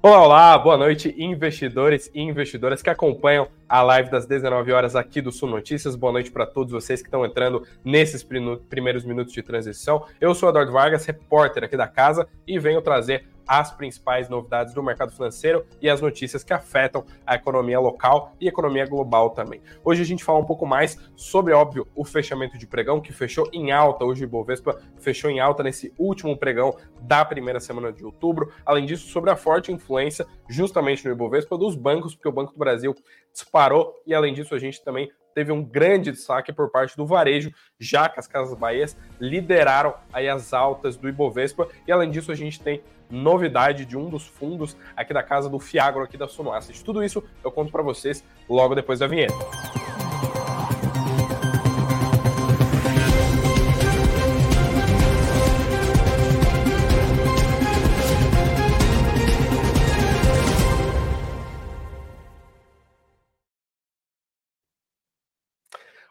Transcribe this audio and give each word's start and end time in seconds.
Olá, 0.00 0.22
olá, 0.22 0.58
boa 0.58 0.76
noite, 0.76 1.12
investidores 1.18 2.08
e 2.14 2.20
investidoras 2.20 2.80
que 2.80 2.88
acompanham 2.88 3.48
a 3.68 3.82
live 3.82 4.10
das 4.10 4.26
19 4.26 4.70
horas 4.70 4.94
aqui 4.94 5.20
do 5.20 5.32
Sul 5.32 5.48
Notícias. 5.48 5.96
Boa 5.96 6.12
noite 6.12 6.30
para 6.30 6.46
todos 6.46 6.72
vocês 6.72 7.02
que 7.02 7.08
estão 7.08 7.26
entrando 7.26 7.66
nesses 7.84 8.22
primeiros 8.22 9.04
minutos 9.04 9.32
de 9.32 9.42
transição. 9.42 10.06
Eu 10.20 10.34
sou 10.34 10.48
Eduardo 10.48 10.70
Vargas, 10.70 11.04
repórter 11.04 11.64
aqui 11.64 11.76
da 11.76 11.88
casa, 11.88 12.28
e 12.46 12.58
venho 12.58 12.80
trazer 12.80 13.26
as 13.48 13.72
principais 13.72 14.28
novidades 14.28 14.74
do 14.74 14.82
mercado 14.82 15.10
financeiro 15.10 15.64
e 15.80 15.88
as 15.88 16.02
notícias 16.02 16.44
que 16.44 16.52
afetam 16.52 17.04
a 17.26 17.34
economia 17.34 17.80
local 17.80 18.34
e 18.38 18.46
economia 18.46 18.86
global 18.86 19.30
também. 19.30 19.62
Hoje 19.82 20.02
a 20.02 20.04
gente 20.04 20.22
fala 20.22 20.38
um 20.38 20.44
pouco 20.44 20.66
mais 20.66 20.98
sobre, 21.16 21.54
óbvio, 21.54 21.88
o 21.94 22.04
fechamento 22.04 22.58
de 22.58 22.66
pregão, 22.66 23.00
que 23.00 23.12
fechou 23.12 23.48
em 23.52 23.72
alta. 23.72 24.04
Hoje 24.04 24.24
o 24.24 24.26
Ibovespa 24.26 24.78
fechou 24.98 25.30
em 25.30 25.40
alta 25.40 25.62
nesse 25.62 25.92
último 25.98 26.36
pregão 26.36 26.76
da 27.00 27.24
primeira 27.24 27.58
semana 27.58 27.90
de 27.90 28.04
outubro. 28.04 28.52
Além 28.66 28.84
disso, 28.84 29.08
sobre 29.08 29.30
a 29.30 29.36
forte 29.36 29.72
influência, 29.72 30.26
justamente 30.48 31.04
no 31.06 31.12
Ibovespa, 31.12 31.56
dos 31.56 31.74
bancos, 31.74 32.14
porque 32.14 32.28
o 32.28 32.32
Banco 32.32 32.52
do 32.52 32.58
Brasil 32.58 32.94
disparou 33.32 33.94
e, 34.06 34.14
além 34.14 34.34
disso, 34.34 34.54
a 34.54 34.58
gente 34.58 34.82
também 34.84 35.10
teve 35.38 35.52
um 35.52 35.62
grande 35.62 36.10
destaque 36.10 36.52
por 36.52 36.68
parte 36.68 36.96
do 36.96 37.06
varejo, 37.06 37.52
já 37.78 38.08
que 38.08 38.18
as 38.18 38.26
Casas 38.26 38.58
Bahias 38.58 38.96
lideraram 39.20 39.94
aí 40.12 40.28
as 40.28 40.52
altas 40.52 40.96
do 40.96 41.08
Ibovespa. 41.08 41.68
E 41.86 41.92
além 41.92 42.10
disso, 42.10 42.32
a 42.32 42.34
gente 42.34 42.60
tem 42.60 42.82
novidade 43.08 43.84
de 43.84 43.96
um 43.96 44.10
dos 44.10 44.26
fundos 44.26 44.76
aqui 44.96 45.14
da 45.14 45.22
casa 45.22 45.48
do 45.48 45.60
Fiagro, 45.60 46.02
aqui 46.02 46.16
da 46.16 46.26
Sunoassist. 46.26 46.84
Tudo 46.84 47.04
isso 47.04 47.22
eu 47.44 47.52
conto 47.52 47.70
para 47.70 47.84
vocês 47.84 48.24
logo 48.48 48.74
depois 48.74 48.98
da 48.98 49.06
vinheta. 49.06 49.77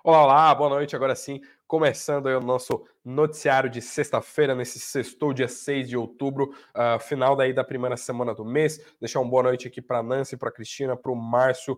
Olá, 0.10 0.56
boa 0.56 0.70
noite. 0.70 0.96
Agora 0.96 1.14
sim, 1.14 1.42
começando 1.68 2.28
o 2.28 2.40
nosso 2.40 2.88
noticiário 3.04 3.70
de 3.70 3.82
sexta-feira, 3.82 4.56
nesse 4.56 4.80
sextou, 4.80 5.34
dia 5.34 5.50
6 5.50 5.90
de 5.90 5.98
outubro, 5.98 6.56
uh, 6.74 6.98
final 6.98 7.36
daí 7.36 7.52
da 7.52 7.62
primeira 7.62 7.98
semana 7.98 8.34
do 8.34 8.46
mês. 8.46 8.80
Deixar 9.02 9.20
uma 9.20 9.30
boa 9.30 9.44
noite 9.44 9.68
aqui 9.68 9.82
para 9.82 10.02
Nancy, 10.02 10.38
para 10.38 10.50
Cristina, 10.50 10.96
para 10.96 11.12
o 11.12 11.16
Márcio, 11.18 11.78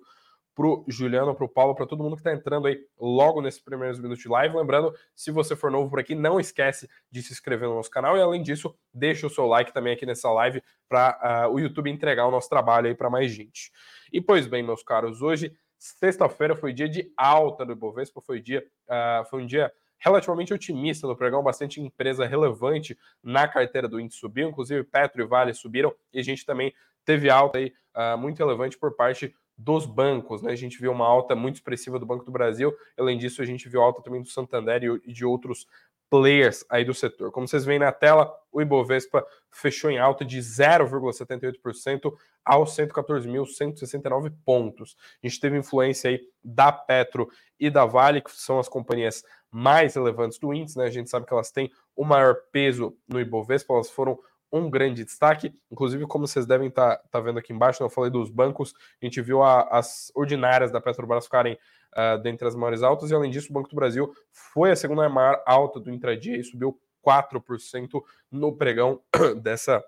para 0.53 0.63
o 0.67 0.85
Juliano, 0.88 1.33
para 1.33 1.44
o 1.44 1.50
Paulo, 1.50 1.73
para 1.73 1.88
todo 1.88 2.03
mundo 2.03 2.17
que 2.17 2.19
está 2.19 2.31
entrando 2.31 2.67
aí 2.67 2.80
logo 3.00 3.41
nesses 3.41 3.61
primeiros 3.61 3.97
minutos 3.97 4.22
de 4.22 4.30
live. 4.30 4.55
Lembrando, 4.55 4.94
se 5.16 5.31
você 5.31 5.55
for 5.55 5.72
novo 5.72 5.89
por 5.89 6.00
aqui, 6.00 6.13
não 6.13 6.39
esquece 6.39 6.88
de 7.09 7.23
se 7.23 7.33
inscrever 7.33 7.67
no 7.67 7.73
nosso 7.73 7.89
canal 7.89 8.16
e, 8.16 8.22
além 8.22 8.44
disso, 8.44 8.75
deixa 8.94 9.25
o 9.25 9.30
seu 9.31 9.47
like 9.47 9.73
também 9.73 9.94
aqui 9.94 10.05
nessa 10.05 10.30
live 10.30 10.61
para 10.88 11.47
uh, 11.47 11.52
o 11.52 11.59
YouTube 11.59 11.89
entregar 11.89 12.27
o 12.27 12.31
nosso 12.31 12.47
trabalho 12.47 12.85
aí 12.89 12.94
para 12.94 13.09
mais 13.09 13.31
gente. 13.31 13.72
E 14.13 14.22
pois 14.22 14.45
bem, 14.45 14.61
meus 14.61 14.83
caros, 14.83 15.19
hoje 15.19 15.52
Sexta-feira 15.80 16.58
foi 16.58 16.73
dia 16.73 16.89
de 16.89 17.09
alta 17.16 17.66
do 17.66 17.72
Ibovespa, 17.72 18.19
foi, 18.19 18.41
dia, 18.41 18.67
uh, 18.88 19.25
foi 19.30 19.41
um 19.41 19.45
dia 19.45 19.72
relativamente 19.97 20.53
otimista 20.53 21.08
no 21.08 21.16
pregão, 21.16 21.41
bastante 21.41 21.80
empresa 21.80 22.25
relevante 22.25 22.97
na 23.23 23.47
carteira 23.47 23.88
do 23.88 23.97
índice 23.97 24.19
subiu, 24.19 24.50
inclusive 24.50 24.83
Petro 24.83 25.22
e 25.22 25.25
Vale 25.25 25.53
subiram, 25.53 25.95
e 26.13 26.19
a 26.19 26.23
gente 26.23 26.45
também 26.45 26.73
teve 27.05 27.30
alta 27.30 27.59
aí 27.59 27.73
uh, 27.95 28.17
muito 28.17 28.38
relevante 28.38 28.77
por 28.77 28.94
parte 28.94 29.33
dos 29.57 29.85
bancos, 29.85 30.41
né? 30.41 30.52
A 30.52 30.55
gente 30.55 30.80
viu 30.80 30.91
uma 30.91 31.05
alta 31.05 31.35
muito 31.35 31.55
expressiva 31.55 31.97
do 31.97 32.05
Banco 32.05 32.23
do 32.23 32.31
Brasil, 32.31 32.73
além 32.97 33.17
disso 33.17 33.41
a 33.41 33.45
gente 33.45 33.67
viu 33.67 33.81
alta 33.81 34.02
também 34.02 34.22
do 34.22 34.30
Santander 34.30 34.81
e 35.03 35.13
de 35.13 35.25
outros 35.25 35.66
players 36.09 36.65
aí 36.69 36.83
do 36.83 36.93
setor. 36.93 37.31
Como 37.31 37.47
vocês 37.47 37.65
veem 37.65 37.79
na 37.79 37.91
tela, 37.91 38.33
o 38.52 38.61
Ibovespa 38.61 39.25
fechou 39.52 39.91
em 39.91 39.99
alta 39.99 40.25
de 40.25 40.39
0,78% 40.39 42.11
aos 42.44 42.75
114.169 42.75 44.34
pontos. 44.44 44.95
A 45.23 45.28
gente 45.28 45.39
teve 45.39 45.57
influência 45.57 46.09
aí 46.09 46.19
da 46.44 46.72
Petro 46.72 47.29
e 47.59 47.69
da 47.69 47.85
Vale, 47.85 48.22
que 48.22 48.31
são 48.31 48.59
as 48.59 48.67
companhias 48.67 49.23
mais 49.51 49.95
relevantes 49.95 50.39
do 50.39 50.53
índice, 50.53 50.78
né? 50.78 50.85
A 50.85 50.91
gente 50.91 51.09
sabe 51.09 51.25
que 51.25 51.34
elas 51.34 51.51
têm 51.51 51.72
o 51.95 52.03
maior 52.03 52.35
peso 52.51 52.95
no 53.07 53.19
Ibovespa, 53.19 53.73
elas 53.73 53.89
foram 53.89 54.17
um 54.51 54.69
grande 54.69 55.03
destaque. 55.03 55.53
Inclusive, 55.72 56.07
como 56.07 56.28
vocês 56.28 56.45
devem 56.45 56.69
estar 56.69 56.97
tá, 56.97 57.03
tá 57.11 57.19
vendo 57.19 57.39
aqui 57.39 57.53
embaixo, 57.53 57.84
né? 57.84 57.85
eu 57.85 57.91
falei 57.91 58.09
dos 58.09 58.29
bancos, 58.29 58.73
a 59.01 59.05
gente 59.05 59.22
viu 59.22 59.44
a, 59.44 59.61
as 59.78 60.11
ordinárias 60.16 60.72
da 60.72 60.81
Petrobras 60.81 61.25
ficarem 61.25 61.57
uh, 61.95 62.22
dentre 62.22 62.47
as 62.47 62.55
maiores 62.55 62.83
altas, 62.83 63.11
e 63.11 63.16
além 63.16 63.31
disso, 63.31 63.50
o 63.50 63.53
Banco 63.53 63.69
do 63.69 63.75
Brasil 63.75 64.13
foi 64.31 64.72
a 64.72 64.75
segunda 64.75 65.07
maior 65.09 65.41
alta 65.45 65.79
do 65.79 65.91
intradia 65.91 66.38
e 66.38 66.44
subiu 66.44 66.79
4% 67.05 68.01
no 68.31 68.55
pregão 68.55 69.01
dessa 69.41 69.83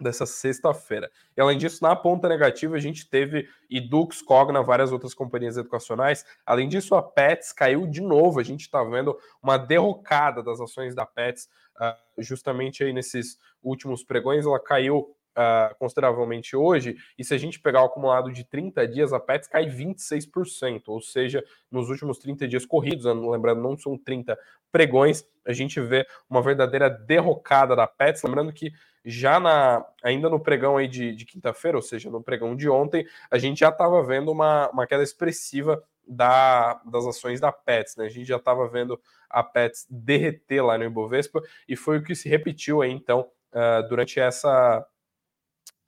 dessa 0.00 0.26
sexta-feira. 0.26 1.10
E 1.36 1.40
além 1.40 1.56
disso, 1.56 1.82
na 1.82 1.96
ponta 1.96 2.28
negativa, 2.28 2.76
a 2.76 2.78
gente 2.78 3.08
teve 3.08 3.48
Edux, 3.70 4.20
Cogna, 4.20 4.62
várias 4.62 4.92
outras 4.92 5.14
companhias 5.14 5.56
educacionais. 5.56 6.24
Além 6.44 6.68
disso, 6.68 6.94
a 6.94 7.02
Pets 7.02 7.52
caiu 7.52 7.86
de 7.86 8.00
novo. 8.02 8.38
A 8.38 8.42
gente 8.42 8.62
está 8.62 8.84
vendo 8.84 9.16
uma 9.42 9.56
derrocada 9.56 10.42
das 10.42 10.60
ações 10.60 10.94
da 10.94 11.06
Pets, 11.06 11.48
uh, 11.80 12.22
justamente 12.22 12.84
aí 12.84 12.92
nesses 12.92 13.38
últimos 13.62 14.04
pregões. 14.04 14.44
Ela 14.44 14.60
caiu 14.60 15.16
uh, 15.36 15.74
consideravelmente 15.78 16.56
hoje, 16.56 16.96
e 17.18 17.24
se 17.24 17.34
a 17.34 17.38
gente 17.38 17.60
pegar 17.60 17.82
o 17.82 17.86
acumulado 17.86 18.32
de 18.32 18.44
30 18.44 18.88
dias, 18.88 19.12
a 19.12 19.20
Pets 19.20 19.48
cai 19.48 19.66
26%, 19.66 20.82
ou 20.86 21.00
seja, 21.00 21.44
nos 21.70 21.90
últimos 21.90 22.18
30 22.18 22.48
dias 22.48 22.64
corridos, 22.64 23.04
lembrando, 23.04 23.60
não 23.60 23.76
são 23.76 23.96
30 23.98 24.38
pregões, 24.72 25.24
a 25.46 25.52
gente 25.52 25.80
vê 25.80 26.06
uma 26.28 26.42
verdadeira 26.42 26.88
derrocada 26.90 27.76
da 27.76 27.86
Pets, 27.86 28.22
lembrando 28.22 28.52
que 28.52 28.72
já 29.04 29.38
na 29.38 29.86
ainda 30.02 30.28
no 30.28 30.40
pregão 30.40 30.76
aí 30.76 30.88
de, 30.88 31.14
de 31.14 31.24
quinta-feira, 31.24 31.78
ou 31.78 31.82
seja, 31.82 32.10
no 32.10 32.22
pregão 32.22 32.56
de 32.56 32.68
ontem, 32.68 33.06
a 33.30 33.38
gente 33.38 33.60
já 33.60 33.68
estava 33.68 34.02
vendo 34.02 34.32
uma, 34.32 34.68
uma 34.70 34.86
queda 34.86 35.02
expressiva 35.02 35.80
da, 36.06 36.80
das 36.84 37.06
ações 37.06 37.40
da 37.40 37.52
Pets, 37.52 37.96
né? 37.96 38.06
A 38.06 38.08
gente 38.08 38.26
já 38.26 38.36
estava 38.36 38.68
vendo 38.68 39.00
a 39.30 39.42
Pets 39.42 39.86
derreter 39.88 40.64
lá 40.64 40.76
no 40.76 40.84
Ibovespa 40.84 41.40
e 41.68 41.76
foi 41.76 41.98
o 41.98 42.02
que 42.02 42.14
se 42.14 42.28
repetiu 42.28 42.82
aí 42.82 42.90
então 42.90 43.28
uh, 43.52 43.88
durante 43.88 44.18
essa 44.18 44.84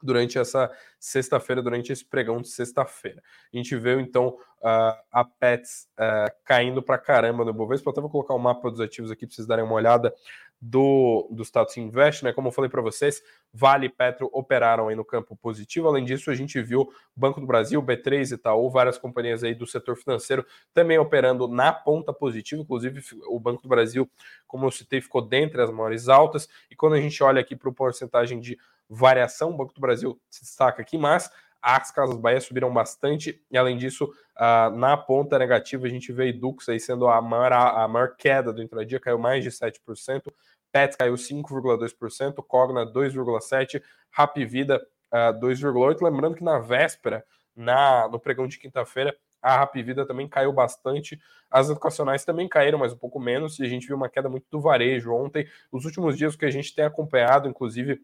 durante 0.02 0.38
essa 0.38 0.70
sexta-feira, 0.98 1.62
durante 1.62 1.92
esse 1.92 2.04
pregão 2.04 2.40
de 2.40 2.48
sexta-feira. 2.48 3.22
A 3.52 3.56
gente 3.56 3.76
viu 3.76 4.00
então 4.00 4.36
uh, 4.60 4.94
a 5.10 5.24
Pets 5.24 5.88
uh, 5.94 6.32
caindo 6.44 6.82
para 6.82 6.98
caramba 6.98 7.44
no 7.44 7.52
Bovespa. 7.52 7.88
Eu 7.88 7.92
até 7.92 8.00
vou 8.00 8.10
colocar 8.10 8.34
o 8.34 8.38
mapa 8.38 8.70
dos 8.70 8.80
ativos 8.80 9.10
aqui 9.10 9.26
para 9.26 9.34
vocês 9.34 9.46
darem 9.46 9.64
uma 9.64 9.74
olhada 9.74 10.12
do, 10.60 11.28
do 11.30 11.44
status 11.44 11.76
invest, 11.76 12.24
né? 12.24 12.32
Como 12.32 12.48
eu 12.48 12.52
falei 12.52 12.68
para 12.68 12.82
vocês, 12.82 13.22
Vale 13.52 13.86
e 13.86 13.88
Petro 13.88 14.28
operaram 14.32 14.88
aí 14.88 14.96
no 14.96 15.04
campo 15.04 15.36
positivo. 15.36 15.86
Além 15.86 16.04
disso, 16.04 16.30
a 16.30 16.34
gente 16.34 16.60
viu 16.60 16.88
Banco 17.14 17.40
do 17.40 17.46
Brasil, 17.46 17.80
B3 17.80 18.32
e 18.32 18.36
tal, 18.36 18.68
várias 18.68 18.98
companhias 18.98 19.44
aí 19.44 19.54
do 19.54 19.66
setor 19.66 19.96
financeiro 19.96 20.44
também 20.74 20.98
operando 20.98 21.46
na 21.46 21.72
ponta 21.72 22.12
positiva. 22.12 22.60
Inclusive, 22.60 23.00
o 23.28 23.38
Banco 23.38 23.62
do 23.62 23.68
Brasil, 23.68 24.10
como 24.46 24.66
eu 24.66 24.70
citei, 24.70 25.00
ficou 25.00 25.22
dentre 25.22 25.62
as 25.62 25.70
maiores 25.70 26.08
altas. 26.08 26.48
E 26.70 26.74
quando 26.74 26.94
a 26.94 27.00
gente 27.00 27.22
olha 27.22 27.40
aqui 27.40 27.54
para 27.54 27.68
o 27.68 27.74
porcentagem 27.74 28.40
de 28.40 28.58
variação, 28.88 29.50
o 29.50 29.56
Banco 29.56 29.74
do 29.74 29.80
Brasil 29.80 30.20
se 30.30 30.42
destaca 30.42 30.80
aqui, 30.82 30.96
mas 30.96 31.30
as 31.60 31.90
Casas 31.90 32.16
Bahia 32.16 32.40
subiram 32.40 32.72
bastante, 32.72 33.42
e 33.50 33.58
além 33.58 33.76
disso, 33.76 34.04
uh, 34.04 34.70
na 34.76 34.96
ponta 34.96 35.38
negativa, 35.38 35.86
a 35.86 35.90
gente 35.90 36.12
vê 36.12 36.28
Edux 36.28 36.68
aí 36.68 36.78
sendo 36.78 37.08
a 37.08 37.20
maior, 37.20 37.52
a 37.52 37.88
maior 37.88 38.14
queda 38.16 38.52
do 38.52 38.62
intradia, 38.62 39.00
caiu 39.00 39.18
mais 39.18 39.42
de 39.42 39.50
7%, 39.50 40.32
Pets 40.70 40.96
caiu 40.96 41.14
5,2%, 41.14 42.44
Cogna 42.46 42.86
2,7%, 42.86 43.82
Rap 44.10 44.44
Vida 44.44 44.86
uh, 45.12 45.38
2,8%. 45.40 46.02
Lembrando 46.02 46.36
que 46.36 46.44
na 46.44 46.58
véspera, 46.58 47.24
na, 47.56 48.08
no 48.08 48.20
pregão 48.20 48.46
de 48.46 48.58
quinta-feira, 48.58 49.16
a 49.40 49.58
Rap 49.58 49.82
Vida 49.82 50.06
também 50.06 50.28
caiu 50.28 50.52
bastante. 50.52 51.18
As 51.50 51.70
educacionais 51.70 52.24
também 52.24 52.48
caíram, 52.48 52.78
mas 52.78 52.92
um 52.92 52.98
pouco 52.98 53.18
menos, 53.18 53.58
e 53.58 53.62
a 53.64 53.68
gente 53.68 53.86
viu 53.86 53.96
uma 53.96 54.08
queda 54.08 54.28
muito 54.28 54.46
do 54.50 54.60
varejo 54.60 55.12
ontem. 55.12 55.48
Os 55.72 55.84
últimos 55.84 56.16
dias 56.16 56.36
que 56.36 56.44
a 56.44 56.50
gente 56.50 56.74
tem 56.74 56.84
acompanhado, 56.84 57.48
inclusive 57.48 58.00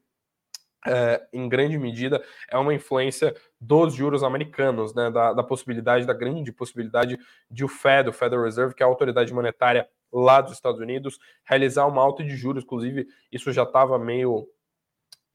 é, 0.86 1.26
em 1.32 1.48
grande 1.48 1.78
medida, 1.78 2.22
é 2.48 2.58
uma 2.58 2.74
influência 2.74 3.34
dos 3.60 3.94
juros 3.94 4.22
americanos, 4.22 4.94
né, 4.94 5.10
da, 5.10 5.32
da, 5.32 5.42
possibilidade, 5.42 6.06
da 6.06 6.12
grande 6.12 6.52
possibilidade 6.52 7.18
de 7.50 7.64
o 7.64 7.68
Fed, 7.68 8.08
o 8.08 8.12
Federal 8.12 8.44
Reserve, 8.44 8.74
que 8.74 8.82
é 8.82 8.86
a 8.86 8.88
autoridade 8.88 9.32
monetária 9.32 9.88
lá 10.12 10.40
dos 10.40 10.52
Estados 10.52 10.80
Unidos, 10.80 11.18
realizar 11.44 11.86
uma 11.86 12.02
alta 12.02 12.22
de 12.22 12.36
juros. 12.36 12.64
Inclusive, 12.64 13.06
isso 13.32 13.50
já 13.52 13.62
estava 13.64 13.98
meio 13.98 14.48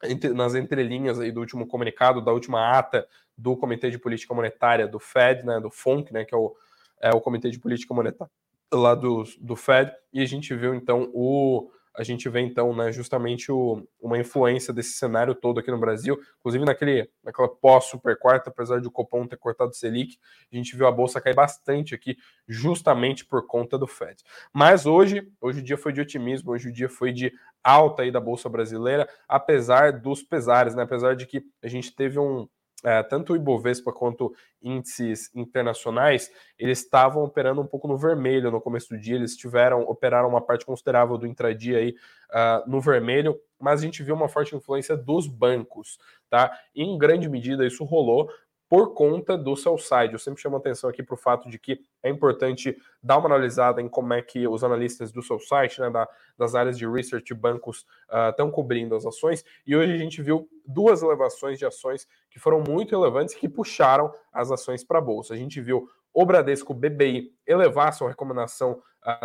entre, 0.03 0.29
nas 0.33 0.55
entrelinhas 0.55 1.19
aí 1.19 1.31
do 1.31 1.39
último 1.39 1.67
comunicado, 1.67 2.21
da 2.21 2.31
última 2.31 2.77
ata 2.77 3.07
do 3.37 3.57
Comitê 3.57 3.89
de 3.89 3.97
Política 3.97 4.33
Monetária 4.33 4.87
do 4.87 4.99
Fed, 4.99 5.43
né, 5.45 5.59
do 5.59 5.69
FONC, 5.69 6.13
né, 6.13 6.25
que 6.25 6.33
é 6.33 6.37
o, 6.37 6.55
é 7.01 7.11
o 7.11 7.21
Comitê 7.21 7.49
de 7.49 7.59
Política 7.59 7.93
Monetária 7.93 8.31
lá 8.71 8.93
do, 8.93 9.23
do 9.39 9.55
Fed, 9.55 9.91
e 10.13 10.21
a 10.21 10.25
gente 10.25 10.53
viu 10.53 10.75
então 10.75 11.09
o 11.13 11.71
a 11.99 12.03
gente 12.03 12.29
vê 12.29 12.39
então, 12.39 12.73
né, 12.73 12.93
justamente 12.93 13.51
o, 13.51 13.85
uma 13.99 14.17
influência 14.17 14.73
desse 14.73 14.93
cenário 14.93 15.35
todo 15.35 15.59
aqui 15.59 15.69
no 15.69 15.77
Brasil, 15.77 16.17
inclusive 16.39 16.63
naquele, 16.63 17.09
naquela 17.21 17.49
pós-super 17.49 18.17
quarta, 18.17 18.49
apesar 18.49 18.79
de 18.79 18.87
o 18.87 18.91
Copom 18.91 19.27
ter 19.27 19.35
cortado 19.35 19.71
o 19.71 19.73
Selic, 19.73 20.17
a 20.49 20.55
gente 20.55 20.77
viu 20.77 20.87
a 20.87 20.91
bolsa 20.93 21.19
cair 21.19 21.35
bastante 21.35 21.93
aqui, 21.93 22.15
justamente 22.47 23.25
por 23.25 23.45
conta 23.45 23.77
do 23.77 23.85
Fed. 23.85 24.23
Mas 24.53 24.85
hoje, 24.85 25.29
hoje 25.41 25.59
o 25.59 25.61
dia 25.61 25.77
foi 25.77 25.91
de 25.91 25.99
otimismo, 25.99 26.51
hoje 26.51 26.69
o 26.69 26.71
dia 26.71 26.87
foi 26.87 27.11
de 27.11 27.33
alta 27.61 28.03
aí 28.03 28.11
da 28.11 28.21
bolsa 28.21 28.47
brasileira, 28.47 29.05
apesar 29.27 29.91
dos 29.91 30.23
pesares, 30.23 30.73
né? 30.75 30.83
Apesar 30.83 31.17
de 31.17 31.25
que 31.25 31.43
a 31.61 31.67
gente 31.67 31.93
teve 31.93 32.17
um 32.17 32.47
é, 32.83 33.03
tanto 33.03 33.33
o 33.33 33.35
Ibovespa 33.35 33.91
quanto 33.91 34.33
índices 34.61 35.33
internacionais, 35.35 36.31
eles 36.57 36.79
estavam 36.79 37.23
operando 37.23 37.61
um 37.61 37.67
pouco 37.67 37.87
no 37.87 37.97
vermelho 37.97 38.51
no 38.51 38.61
começo 38.61 38.89
do 38.89 38.99
dia, 38.99 39.15
eles 39.15 39.35
tiveram, 39.35 39.81
operaram 39.81 40.29
uma 40.29 40.41
parte 40.41 40.65
considerável 40.65 41.17
do 41.17 41.27
intradia 41.27 41.77
aí 41.77 41.95
uh, 42.29 42.69
no 42.69 42.79
vermelho, 42.79 43.37
mas 43.59 43.81
a 43.81 43.83
gente 43.83 44.03
viu 44.03 44.15
uma 44.15 44.29
forte 44.29 44.55
influência 44.55 44.95
dos 44.95 45.27
bancos, 45.27 45.97
tá? 46.29 46.57
E 46.73 46.83
em 46.83 46.97
grande 46.97 47.27
medida 47.27 47.65
isso 47.65 47.83
rolou 47.83 48.29
por 48.69 48.93
conta 48.93 49.35
do 49.35 49.57
seu 49.57 49.79
site. 49.79 50.13
Eu 50.13 50.19
sempre 50.19 50.39
chamo 50.39 50.55
atenção 50.55 50.89
aqui 50.89 51.01
para 51.01 51.15
o 51.15 51.17
fato 51.17 51.49
de 51.49 51.57
que 51.57 51.81
é 52.03 52.09
importante 52.09 52.77
dar 53.01 53.17
uma 53.17 53.25
analisada 53.25 53.81
em 53.81 53.89
como 53.89 54.13
é 54.13 54.21
que 54.21 54.47
os 54.47 54.63
analistas 54.63 55.11
do 55.11 55.23
seu 55.23 55.39
site, 55.39 55.81
né, 55.81 55.89
da, 55.89 56.07
das 56.37 56.53
áreas 56.53 56.77
de 56.77 56.87
research 56.87 57.33
bancos 57.33 57.83
estão 58.29 58.49
uh, 58.49 58.51
cobrindo 58.51 58.95
as 58.95 59.05
ações. 59.05 59.43
E 59.65 59.75
hoje 59.75 59.91
a 59.91 59.97
gente 59.97 60.21
viu 60.21 60.47
duas 60.63 61.01
elevações 61.01 61.57
de 61.57 61.65
ações 61.65 62.07
que 62.29 62.37
foram 62.37 62.63
muito 62.65 62.91
relevantes 62.95 63.33
que 63.33 63.49
puxaram 63.49 64.13
as 64.31 64.51
ações 64.51 64.83
para 64.83 64.99
a 64.99 65.01
bolsa. 65.01 65.33
A 65.33 65.37
gente 65.37 65.59
viu 65.59 65.89
o 66.13 66.25
Bradesco 66.25 66.73
BBI 66.73 67.33
elevar 67.47 67.91
sua 67.91 68.09
recomendação 68.09 68.81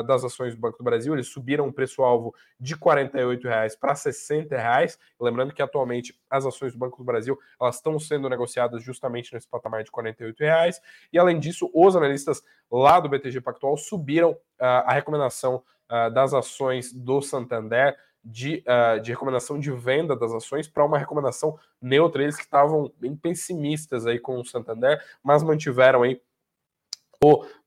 das 0.07 0.25
ações 0.25 0.55
do 0.55 0.61
Banco 0.61 0.79
do 0.79 0.85
Brasil, 0.85 1.13
eles 1.13 1.29
subiram 1.29 1.67
o 1.67 1.73
preço-alvo 1.73 2.35
de 2.59 2.75
R$ 2.75 2.81
48,00 2.81 3.79
para 3.79 3.93
R$ 3.93 3.99
60,00. 3.99 4.99
Lembrando 5.21 5.53
que 5.53 5.63
atualmente 5.63 6.19
as 6.31 6.47
ações 6.47 6.73
do 6.73 6.79
Banco 6.79 6.99
do 6.99 7.05
Brasil 7.05 7.39
elas 7.61 7.77
estão 7.77 7.99
sendo 7.99 8.29
negociadas 8.29 8.83
justamente 8.83 9.33
nesse 9.35 9.49
patamar 9.49 9.83
de 9.83 9.91
R$ 9.95 10.13
48,00. 10.13 10.77
E 11.13 11.19
além 11.19 11.39
disso, 11.39 11.71
os 11.75 11.97
analistas 11.97 12.43
lá 12.71 13.01
do 13.01 13.09
BTG 13.09 13.41
Pactual 13.41 13.77
subiram 13.77 14.33
uh, 14.33 14.39
a 14.59 14.93
recomendação 14.93 15.63
uh, 15.91 16.11
das 16.13 16.33
ações 16.33 16.93
do 16.93 17.21
Santander 17.21 17.97
de, 18.25 18.65
uh, 18.67 19.01
de 19.01 19.11
recomendação 19.11 19.59
de 19.59 19.71
venda 19.71 20.17
das 20.17 20.33
ações 20.33 20.67
para 20.67 20.85
uma 20.85 20.99
recomendação 20.99 21.59
neutra. 21.81 22.23
Eles 22.23 22.37
que 22.37 22.43
estavam 22.43 22.91
bem 22.99 23.15
pessimistas 23.15 24.07
aí 24.07 24.19
com 24.19 24.41
o 24.41 24.45
Santander, 24.45 25.03
mas 25.23 25.43
mantiveram 25.43 26.03
aí 26.03 26.21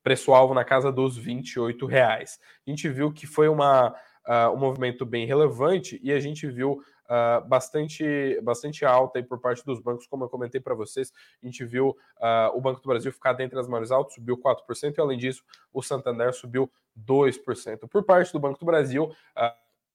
preço-alvo 0.04 0.54
na 0.54 0.64
casa 0.64 0.92
dos 0.92 1.18
28 1.18 1.86
reais. 1.86 2.40
A 2.66 2.70
gente 2.70 2.88
viu 2.90 3.12
que 3.12 3.28
foi 3.28 3.48
uma, 3.48 3.90
uh, 3.90 4.54
um 4.54 4.58
movimento 4.58 5.06
bem 5.06 5.26
relevante 5.26 6.00
e 6.04 6.12
a 6.12 6.20
gente 6.20 6.48
viu 6.48 6.74
uh, 6.74 7.48
bastante, 7.48 8.40
bastante 8.42 8.86
alta 8.86 9.20
aí 9.20 9.24
por 9.24 9.40
parte 9.40 9.66
dos 9.66 9.80
bancos, 9.80 10.08
como 10.08 10.24
eu 10.26 10.30
comentei 10.30 10.62
para 10.62 10.76
vocês. 10.76 11.12
A 11.42 11.46
gente 11.46 11.64
viu 11.66 11.90
uh, 11.90 12.56
o 12.56 12.62
Banco 12.62 12.82
do 12.82 12.88
Brasil 12.88 13.12
ficar 13.12 13.34
dentre 13.34 13.60
as 13.60 13.68
maiores 13.68 13.92
altas, 13.92 14.14
subiu 14.14 14.38
4%, 14.38 14.98
e 14.98 15.02
além 15.02 15.18
disso, 15.18 15.44
o 15.74 15.82
Santander 15.82 16.34
subiu 16.34 16.72
2%. 16.98 17.88
Por 17.90 18.04
parte 18.04 18.32
do 18.34 18.40
Banco 18.40 18.60
do 18.60 18.66
Brasil, 18.66 19.12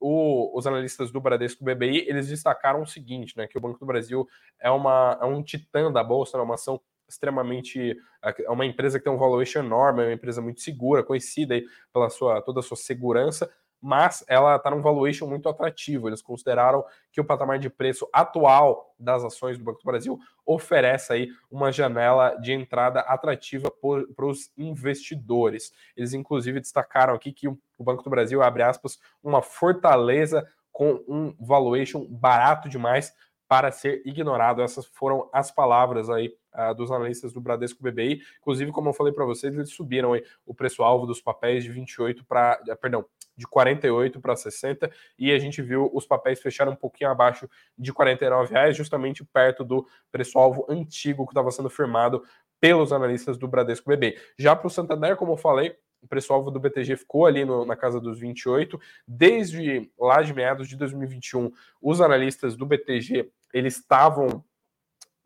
o, 0.03 0.57
os 0.59 0.67
analistas 0.67 1.11
do 1.11 1.21
Bradesco 1.21 1.65
BBI, 1.65 2.09
eles 2.09 2.29
destacaram 2.29 2.83
o 2.83 2.87
seguinte, 2.87 3.37
né, 3.37 3.47
que 3.47 3.57
o 3.57 3.61
Banco 3.61 3.79
do 3.79 3.87
Brasil 3.87 4.29
é, 4.61 4.71
uma, 4.71 5.19
é 5.21 5.25
um 5.25 5.43
titã 5.43 5.91
da 5.91 6.03
Bolsa, 6.03 6.37
é 6.37 6.41
uma 6.41 6.55
ação 6.55 6.81
extremamente. 7.13 7.97
É 8.23 8.51
uma 8.51 8.67
empresa 8.67 8.99
que 8.99 9.05
tem 9.05 9.13
um 9.13 9.19
valuation 9.19 9.61
enorme, 9.61 10.03
é 10.03 10.07
uma 10.07 10.13
empresa 10.15 10.41
muito 10.41 10.61
segura, 10.61 11.03
conhecida 11.03 11.61
pela 11.93 12.09
sua, 12.09 12.41
toda 12.43 12.61
a 12.61 12.63
sua 12.63 12.77
segurança, 12.77 13.51
mas 13.81 14.25
ela 14.29 14.55
está 14.55 14.71
num 14.71 14.81
valuation 14.81 15.27
muito 15.27 15.49
atrativo. 15.49 16.09
Eles 16.09 16.23
consideraram 16.23 16.85
que 17.11 17.21
o 17.21 17.25
patamar 17.25 17.59
de 17.59 17.69
preço 17.69 18.09
atual 18.13 18.95
das 18.97 19.25
ações 19.25 19.59
do 19.59 19.65
Banco 19.65 19.81
do 19.81 19.85
Brasil 19.85 20.19
oferece 20.47 21.13
aí 21.13 21.29
uma 21.51 21.73
janela 21.73 22.37
de 22.37 22.53
entrada 22.53 23.01
atrativa 23.01 23.71
para 23.71 24.27
os 24.27 24.53
investidores. 24.57 25.73
Eles, 25.97 26.15
inclusive, 26.15 26.61
destacaram 26.61 27.13
aqui 27.13 27.33
que 27.33 27.49
o 27.49 27.59
Banco 27.81 28.05
do 28.05 28.11
Brasil, 28.11 28.41
abre 28.41 28.63
aspas, 28.63 29.01
uma 29.21 29.43
fortaleza 29.43 30.49
com 30.71 31.05
um 31.09 31.35
valuation 31.39 32.07
barato 32.09 32.69
demais 32.69 33.13
para 33.53 33.71
ser 33.71 34.01
ignorado. 34.07 34.63
Essas 34.63 34.87
foram 34.87 35.29
as 35.31 35.51
palavras 35.51 36.09
aí 36.09 36.35
uh, 36.55 36.75
dos 36.75 36.91
analistas 36.91 37.35
do 37.35 37.41
Bradesco 37.41 37.83
BBI. 37.83 38.23
Inclusive, 38.41 38.73
como 38.73 38.89
eu 38.89 38.95
falei 38.95 39.13
para 39.13 39.27
vocês, 39.27 39.55
eles 39.55 39.69
subiram 39.69 40.15
aí 40.15 40.25
o 40.47 40.55
preço-alvo 40.55 41.05
dos 41.05 41.21
papéis 41.21 41.63
de 41.63 41.71
28 41.71 42.25
para, 42.25 42.59
uh, 42.67 42.77
perdão, 42.79 43.05
de 43.37 43.47
48 43.47 44.19
para 44.23 44.35
60 44.37 44.91
e 45.19 45.31
a 45.31 45.39
gente 45.39 45.61
viu 45.61 45.91
os 45.93 46.07
papéis 46.07 46.41
fecharem 46.41 46.73
um 46.73 46.77
pouquinho 46.77 47.11
abaixo 47.11 47.47
de 47.77 47.93
49 47.93 48.55
reais, 48.55 48.75
justamente 48.75 49.23
perto 49.23 49.65
do 49.65 49.87
preço-alvo 50.11 50.65
antigo 50.67 51.27
que 51.27 51.33
estava 51.33 51.51
sendo 51.51 51.69
firmado 51.69 52.25
pelos 52.59 52.91
analistas 52.91 53.37
do 53.37 53.47
Bradesco 53.47 53.91
BBI. 53.91 54.17
Já 54.39 54.57
para 54.57 54.67
o 54.67 54.71
Santander, 54.71 55.15
como 55.15 55.33
eu 55.33 55.37
falei, 55.37 55.77
o 56.03 56.09
preço-alvo 56.09 56.51
do 56.51 56.59
BTG 56.59 56.97
ficou 56.97 57.27
ali 57.27 57.45
no, 57.45 57.65
na 57.65 57.77
casa 57.77 58.01
dos 58.01 58.19
28. 58.19 58.79
Desde 59.07 59.89
lá 59.99 60.21
de 60.21 60.35
meados 60.35 60.69
de 60.69 60.77
2021, 60.77 61.53
os 61.81 62.01
analistas 62.01 62.57
do 62.57 62.67
BTG 62.67 63.31
eles 63.53 63.77
estavam, 63.77 64.45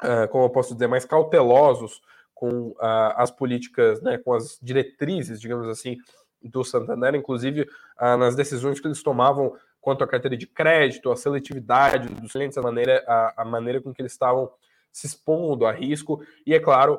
uh, 0.03 0.29
como 0.31 0.45
eu 0.45 0.51
posso 0.51 0.75
dizer, 0.75 0.87
mais 0.87 1.05
cautelosos 1.05 2.01
com 2.35 2.69
uh, 2.69 3.15
as 3.17 3.31
políticas, 3.31 4.03
né, 4.03 4.19
com 4.19 4.35
as 4.35 4.59
diretrizes, 4.61 5.41
digamos 5.41 5.69
assim, 5.69 5.97
do 6.43 6.63
Santander, 6.63 7.15
inclusive 7.15 7.63
uh, 7.63 8.17
nas 8.19 8.37
decisões 8.37 8.79
que 8.79 8.87
eles 8.87 9.03
tomavam 9.03 9.57
quanto 9.81 10.03
à 10.03 10.07
carteira 10.07 10.37
de 10.37 10.47
crédito, 10.47 11.11
a 11.11 11.17
seletividade 11.17 12.09
dos 12.09 12.33
clientes, 12.33 12.59
a 12.59 12.63
maneira, 12.63 13.05
a, 13.07 13.43
a 13.43 13.45
maneira 13.45 13.81
com 13.81 13.95
que 13.95 14.03
eles 14.03 14.13
estavam 14.13 14.51
se 14.93 15.07
expondo 15.07 15.65
a 15.65 15.73
risco, 15.73 16.23
e 16.45 16.55
é 16.55 16.61
claro, 16.61 16.99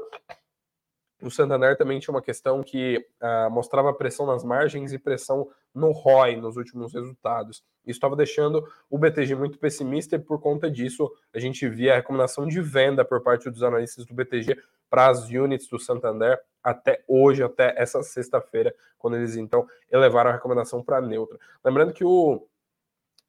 o 1.22 1.32
Santander 1.32 1.76
também 1.78 2.00
tinha 2.00 2.14
uma 2.14 2.22
questão 2.22 2.62
que 2.62 2.98
uh, 3.22 3.50
mostrava 3.50 3.94
pressão 3.94 4.26
nas 4.26 4.44
margens 4.44 4.94
e 4.94 5.00
pressão 5.00 5.50
no 5.74 5.92
ROI 5.92 6.36
nos 6.36 6.58
últimos 6.58 6.94
resultados. 6.94 7.64
Isso 7.86 7.98
estava 7.98 8.16
deixando 8.16 8.68
o 8.90 8.98
BTG 8.98 9.36
muito 9.36 9.58
pessimista 9.58 10.16
e 10.16 10.20
por 10.20 10.40
conta 10.40 10.70
disso 10.70 11.12
a 11.34 11.40
gente 11.40 11.68
via 11.68 11.94
a 11.94 11.96
recomendação 11.96 12.48
de 12.48 12.62
venda 12.62 13.04
por 13.04 13.22
parte 13.22 13.50
dos 13.50 13.64
analistas 13.64 14.06
do 14.06 14.14
BTG 14.14 14.58
para 14.90 15.08
as 15.08 15.30
units 15.30 15.68
do 15.68 15.80
Santander 15.80 16.40
até 16.64 17.04
hoje, 17.08 17.44
até 17.44 17.74
essa 17.78 18.04
sexta-feira, 18.04 18.76
quando 18.98 19.16
eles 19.18 19.36
então 19.36 19.66
elevaram 19.92 20.30
a 20.30 20.34
recomendação 20.34 20.84
para 20.84 21.02
neutra. 21.02 21.40
Lembrando 21.64 21.94
que 21.94 22.04
o 22.04 22.46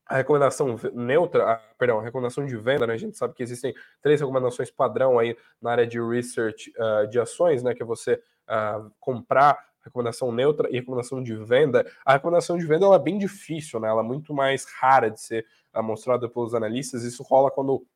a 0.08 0.16
recomendação 0.16 0.80
neutra, 0.94 1.52
a, 1.52 1.56
perdão, 1.76 1.98
a 1.98 2.02
recomendação 2.02 2.46
de 2.46 2.56
venda, 2.56 2.86
né? 2.86 2.94
A 2.94 2.98
gente 2.98 3.18
sabe 3.18 3.34
que 3.34 3.42
existem 3.42 3.74
três 4.00 4.20
recomendações 4.20 4.70
padrão 4.70 5.18
aí 5.18 5.36
na 5.60 5.70
área 5.70 5.86
de 5.86 6.00
research 6.00 6.72
uh, 6.78 7.06
de 7.06 7.20
ações, 7.20 7.62
né? 7.62 7.74
Que 7.74 7.82
é 7.82 7.86
você 7.86 8.14
uh, 8.14 8.90
comprar 8.98 9.68
recomendação 9.84 10.32
neutra 10.32 10.68
e 10.70 10.76
recomendação 10.76 11.22
de 11.22 11.36
venda. 11.36 11.86
A 12.06 12.14
recomendação 12.14 12.56
de 12.56 12.66
venda 12.66 12.86
ela 12.86 12.96
é 12.96 12.98
bem 12.98 13.18
difícil, 13.18 13.78
né? 13.78 13.88
Ela 13.88 14.00
é 14.00 14.04
muito 14.04 14.32
mais 14.32 14.64
rara 14.80 15.10
de 15.10 15.20
ser 15.20 15.46
uh, 15.74 15.82
mostrada 15.82 16.26
pelos 16.26 16.54
analistas. 16.54 17.02
Isso 17.02 17.22
rola 17.22 17.50
quando 17.50 17.86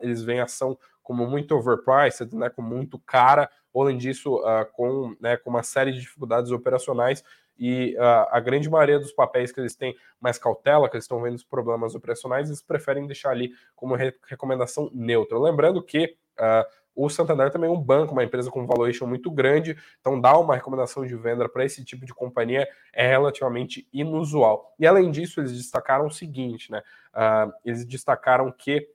eles 0.00 0.22
veem 0.22 0.38
a 0.38 0.44
ação 0.44 0.78
como 1.02 1.26
muito 1.26 1.56
overpriced, 1.56 2.32
né? 2.36 2.48
Como 2.50 2.68
muito 2.68 3.00
cara, 3.00 3.50
ou 3.72 3.82
além 3.82 3.98
disso, 3.98 4.40
com, 4.72 5.16
né, 5.20 5.36
com 5.36 5.50
uma 5.50 5.64
série 5.64 5.90
de 5.90 6.00
dificuldades 6.00 6.52
operacionais 6.52 7.24
e 7.58 7.96
uh, 7.96 8.28
a 8.30 8.40
grande 8.40 8.70
maioria 8.70 8.98
dos 8.98 9.12
papéis 9.12 9.50
que 9.50 9.60
eles 9.60 9.74
têm 9.74 9.96
mais 10.20 10.38
cautela, 10.38 10.88
que 10.88 10.96
eles 10.96 11.04
estão 11.04 11.20
vendo 11.20 11.34
os 11.34 11.44
problemas 11.44 11.94
operacionais, 11.94 12.48
eles 12.48 12.62
preferem 12.62 13.06
deixar 13.06 13.30
ali 13.30 13.52
como 13.74 13.94
re 13.94 14.14
recomendação 14.26 14.90
neutra. 14.94 15.38
Lembrando 15.38 15.82
que 15.82 16.16
uh, 16.38 16.64
o 16.94 17.08
Santander 17.08 17.50
também 17.50 17.70
é 17.70 17.72
um 17.72 17.80
banco, 17.80 18.12
uma 18.12 18.24
empresa 18.24 18.50
com 18.50 18.66
valuation 18.66 19.06
muito 19.06 19.30
grande, 19.30 19.76
então 20.00 20.20
dar 20.20 20.36
uma 20.38 20.56
recomendação 20.56 21.06
de 21.06 21.14
venda 21.14 21.48
para 21.48 21.64
esse 21.64 21.84
tipo 21.84 22.04
de 22.04 22.12
companhia 22.12 22.66
é 22.92 23.06
relativamente 23.06 23.86
inusual. 23.92 24.74
E 24.78 24.86
além 24.86 25.10
disso, 25.10 25.40
eles 25.40 25.56
destacaram 25.56 26.06
o 26.06 26.10
seguinte, 26.10 26.72
né? 26.72 26.82
Uh, 27.14 27.52
eles 27.64 27.84
destacaram 27.84 28.50
que 28.50 28.88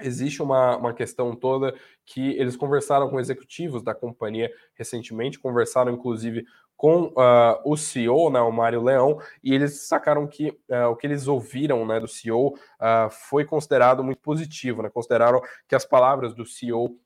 existe 0.00 0.42
uma, 0.42 0.76
uma 0.76 0.92
questão 0.92 1.34
toda 1.36 1.74
que 2.04 2.32
eles 2.32 2.56
conversaram 2.56 3.08
com 3.08 3.20
executivos 3.20 3.82
da 3.82 3.94
companhia 3.94 4.52
recentemente, 4.74 5.38
conversaram 5.38 5.92
inclusive 5.92 6.44
com 6.82 7.04
uh, 7.04 7.62
o 7.64 7.76
CEO, 7.76 8.28
né, 8.28 8.40
o 8.40 8.50
Mário 8.50 8.82
Leão, 8.82 9.20
e 9.40 9.54
eles 9.54 9.86
sacaram 9.86 10.26
que 10.26 10.48
uh, 10.48 10.88
o 10.90 10.96
que 10.96 11.06
eles 11.06 11.28
ouviram 11.28 11.86
né, 11.86 12.00
do 12.00 12.08
CEO 12.08 12.48
uh, 12.48 12.58
ah, 12.80 13.08
foi 13.08 13.44
considerado 13.44 14.02
muito 14.02 14.20
positivo, 14.20 14.82
né, 14.82 14.90
consideraram 14.90 15.40
que 15.68 15.76
as 15.76 15.84
palavras 15.84 16.34
do 16.34 16.44
CEO 16.44 16.98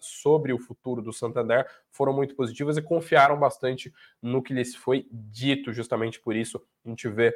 sobre 0.00 0.52
o 0.52 0.58
futuro 0.58 1.00
do 1.00 1.12
Santander 1.12 1.64
foram 1.88 2.12
muito 2.12 2.34
positivas 2.34 2.76
e 2.76 2.82
confiaram 2.82 3.38
bastante 3.38 3.92
no 4.20 4.42
que 4.42 4.52
lhes 4.52 4.74
foi 4.74 5.06
dito, 5.12 5.72
justamente 5.72 6.18
por 6.20 6.34
isso 6.34 6.60
a 6.84 6.88
gente 6.88 7.06
vê 7.08 7.32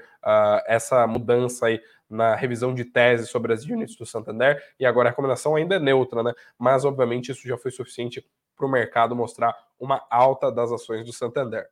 essa 0.67 1.07
mudança 1.07 1.67
aí 1.67 1.81
na 2.11 2.35
revisão 2.35 2.75
de 2.75 2.85
tese 2.85 3.29
sobre 3.29 3.53
as 3.53 3.65
units 3.65 3.95
do 3.95 4.05
Santander, 4.05 4.61
e 4.81 4.85
agora 4.85 5.09
a 5.09 5.11
recomendação 5.11 5.55
ainda 5.55 5.77
é 5.77 5.79
neutra, 5.79 6.25
né, 6.25 6.33
mas 6.59 6.85
obviamente 6.85 7.31
isso 7.31 7.47
já 7.47 7.57
foi 7.57 7.71
suficiente 7.71 8.27
para 8.57 8.67
o 8.67 8.71
mercado 8.71 9.15
mostrar 9.15 9.55
uma 9.79 10.05
alta 10.11 10.51
das 10.51 10.73
ações 10.73 11.05
do 11.05 11.13
Santander. 11.13 11.69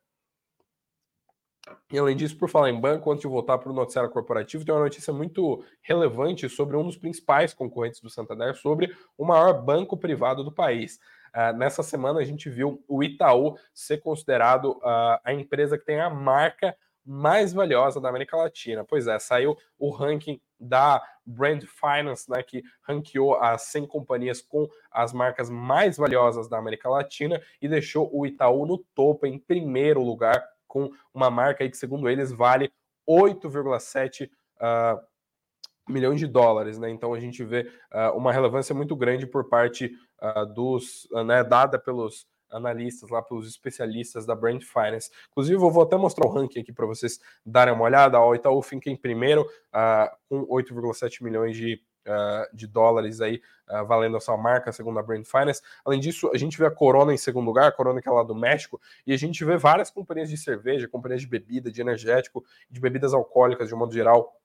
E 1.91 1.97
além 1.97 2.15
disso, 2.15 2.37
por 2.37 2.49
falar 2.49 2.69
em 2.69 2.79
banco, 2.79 3.11
antes 3.11 3.21
de 3.21 3.27
voltar 3.27 3.57
para 3.57 3.71
o 3.71 3.75
noticiário 3.75 4.11
corporativo, 4.11 4.65
tem 4.65 4.73
uma 4.73 4.83
notícia 4.83 5.13
muito 5.13 5.63
relevante 5.81 6.47
sobre 6.49 6.75
um 6.75 6.83
dos 6.83 6.97
principais 6.97 7.53
concorrentes 7.53 8.01
do 8.01 8.09
Santander, 8.09 8.55
sobre 8.55 8.95
o 9.17 9.25
maior 9.25 9.53
banco 9.53 9.97
privado 9.97 10.43
do 10.43 10.51
país. 10.51 10.99
Uh, 11.33 11.55
nessa 11.57 11.83
semana 11.83 12.19
a 12.19 12.23
gente 12.23 12.49
viu 12.49 12.83
o 12.87 13.03
Itaú 13.03 13.57
ser 13.73 13.97
considerado 13.97 14.71
uh, 14.71 15.19
a 15.23 15.33
empresa 15.33 15.77
que 15.77 15.85
tem 15.85 15.99
a 15.99 16.09
marca 16.09 16.75
mais 17.05 17.53
valiosa 17.53 18.01
da 18.01 18.09
América 18.09 18.35
Latina. 18.35 18.83
Pois 18.83 19.05
é, 19.05 19.19
saiu 19.19 19.55
o 19.77 19.91
ranking 19.91 20.41
da 20.59 21.03
Brand 21.25 21.63
Finance, 21.63 22.29
né, 22.29 22.41
que 22.41 22.63
ranqueou 22.81 23.35
as 23.35 23.63
100 23.63 23.85
companhias 23.85 24.41
com 24.41 24.67
as 24.89 25.13
marcas 25.13 25.49
mais 25.49 25.97
valiosas 25.97 26.47
da 26.47 26.57
América 26.57 26.89
Latina 26.89 27.41
e 27.61 27.67
deixou 27.67 28.09
o 28.11 28.25
Itaú 28.25 28.65
no 28.65 28.77
topo, 28.95 29.27
em 29.27 29.37
primeiro 29.37 30.01
lugar, 30.01 30.43
com 30.75 30.91
uma 31.13 31.31
marca 31.31 31.63
aí 31.63 31.69
que, 31.69 31.77
segundo 31.77 32.09
eles, 32.09 32.33
vale 32.33 32.69
8,7 33.07 34.27
uh, 34.27 34.29
ah, 34.59 35.01
milhões 35.87 36.19
de 36.19 36.27
dólares, 36.27 36.77
né? 36.77 36.89
Então 36.89 37.13
a 37.13 37.19
gente 37.19 37.45
vê 37.45 37.71
uh, 37.93 38.17
uma 38.17 38.33
relevância 38.33 38.75
muito 38.75 38.93
grande 38.93 39.25
por 39.25 39.47
parte 39.47 39.89
uh, 40.21 40.45
dos, 40.53 41.07
né, 41.25 41.45
dada 41.45 41.79
pelos 41.79 42.27
analistas 42.51 43.09
lá, 43.09 43.21
pelos 43.21 43.47
especialistas 43.47 44.25
da 44.25 44.35
Brand 44.35 44.61
Finance. 44.63 45.09
Inclusive, 45.31 45.55
eu 45.63 45.71
vou 45.71 45.83
até 45.83 45.95
mostrar 45.95 46.27
o 46.27 46.29
ranking 46.29 46.59
aqui 46.59 46.73
para 46.73 46.85
vocês 46.85 47.21
darem 47.45 47.73
uma 47.73 47.85
olhada. 47.85 48.19
O 48.19 48.35
Itaú 48.35 48.61
fica 48.61 48.89
em 48.89 48.97
primeiro, 48.97 49.45
com 50.29 50.45
8,7 50.47 51.23
milhões 51.23 51.55
de, 51.55 51.81
uh, 52.05 52.55
de 52.55 52.67
dólares 52.67 53.21
aí, 53.21 53.41
uh, 53.69 53.85
valendo 53.85 54.17
a 54.17 54.19
sua 54.19 54.37
marca, 54.37 54.71
segundo 54.71 54.99
a 54.99 55.03
Brand 55.03 55.25
Finance. 55.25 55.61
Além 55.83 55.99
disso, 55.99 56.29
a 56.33 56.37
gente 56.37 56.57
vê 56.57 56.65
a 56.65 56.71
Corona 56.71 57.13
em 57.13 57.17
segundo 57.17 57.45
lugar, 57.45 57.67
a 57.67 57.71
Corona 57.71 58.01
que 58.01 58.07
é 58.07 58.11
lá 58.11 58.23
do 58.23 58.35
México, 58.35 58.79
e 59.05 59.13
a 59.13 59.17
gente 59.17 59.43
vê 59.43 59.57
várias 59.57 59.89
companhias 59.89 60.29
de 60.29 60.37
cerveja, 60.37 60.87
companhias 60.87 61.21
de 61.21 61.27
bebida, 61.27 61.71
de 61.71 61.81
energético, 61.81 62.43
de 62.69 62.79
bebidas 62.79 63.13
alcoólicas, 63.13 63.67
de 63.67 63.75
um 63.75 63.77
modo 63.77 63.93
geral, 63.93 64.39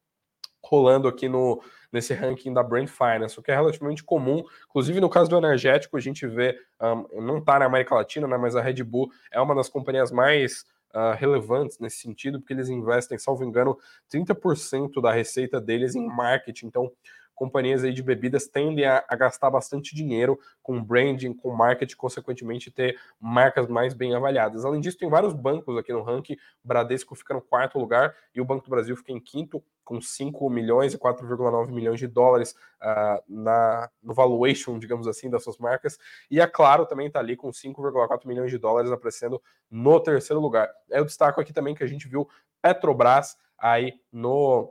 rolando 0.62 1.08
aqui 1.08 1.28
no, 1.28 1.62
nesse 1.92 2.12
ranking 2.14 2.52
da 2.52 2.62
Brand 2.62 2.88
Finance, 2.88 3.38
o 3.38 3.42
que 3.42 3.50
é 3.50 3.54
relativamente 3.54 4.04
comum. 4.04 4.42
Inclusive, 4.68 5.00
no 5.00 5.08
caso 5.08 5.30
do 5.30 5.36
energético, 5.36 5.96
a 5.96 6.00
gente 6.00 6.26
vê, 6.26 6.58
um, 6.80 7.20
não 7.20 7.38
está 7.38 7.58
na 7.58 7.64
América 7.64 7.94
Latina, 7.94 8.26
né, 8.26 8.36
mas 8.36 8.54
a 8.54 8.60
Red 8.60 8.82
Bull 8.84 9.10
é 9.30 9.40
uma 9.40 9.54
das 9.54 9.68
companhias 9.68 10.12
mais 10.12 10.64
uh, 10.94 11.14
relevantes 11.16 11.78
nesse 11.78 11.98
sentido, 11.98 12.40
porque 12.40 12.52
eles 12.52 12.68
investem, 12.68 13.18
salvo 13.18 13.44
engano, 13.44 13.78
30% 14.12 15.00
da 15.00 15.12
receita 15.12 15.60
deles 15.60 15.94
em 15.94 16.06
marketing. 16.06 16.66
Então, 16.66 16.92
companhias 17.40 17.82
aí 17.82 17.90
de 17.90 18.02
bebidas 18.02 18.46
tendem 18.46 18.84
a, 18.84 19.02
a, 19.08 19.16
gastar 19.16 19.48
bastante 19.48 19.94
dinheiro 19.94 20.38
com 20.62 20.84
branding, 20.84 21.32
com 21.32 21.50
marketing, 21.50 21.96
consequentemente 21.96 22.70
ter 22.70 23.00
marcas 23.18 23.66
mais 23.66 23.94
bem 23.94 24.14
avaliadas. 24.14 24.62
Além 24.62 24.78
disso, 24.78 24.98
tem 24.98 25.08
vários 25.08 25.32
bancos 25.32 25.78
aqui 25.78 25.90
no 25.90 26.02
ranking. 26.02 26.36
Bradesco 26.62 27.14
fica 27.14 27.32
no 27.32 27.40
quarto 27.40 27.78
lugar 27.78 28.14
e 28.34 28.42
o 28.42 28.44
Banco 28.44 28.66
do 28.66 28.70
Brasil 28.70 28.94
fica 28.94 29.10
em 29.10 29.18
quinto, 29.18 29.64
com 29.82 29.98
5 30.02 30.50
milhões 30.50 30.92
e 30.92 30.98
4,9 30.98 31.72
milhões 31.72 31.98
de 31.98 32.06
dólares 32.06 32.54
uh, 32.82 33.22
na, 33.26 33.88
no 34.02 34.12
valuation, 34.12 34.78
digamos 34.78 35.08
assim, 35.08 35.30
das 35.30 35.42
suas 35.42 35.56
marcas. 35.56 35.98
E 36.30 36.42
a 36.42 36.46
Claro 36.46 36.84
também 36.84 37.06
está 37.06 37.20
ali 37.20 37.36
com 37.36 37.48
5,4 37.48 38.26
milhões 38.26 38.50
de 38.50 38.58
dólares 38.58 38.92
aparecendo 38.92 39.42
no 39.70 39.98
terceiro 39.98 40.42
lugar. 40.42 40.70
Eu 40.90 41.06
destaco 41.06 41.40
aqui 41.40 41.54
também 41.54 41.74
que 41.74 41.82
a 41.82 41.88
gente 41.88 42.06
viu 42.06 42.28
Petrobras 42.60 43.38
aí 43.58 43.94
no 44.12 44.70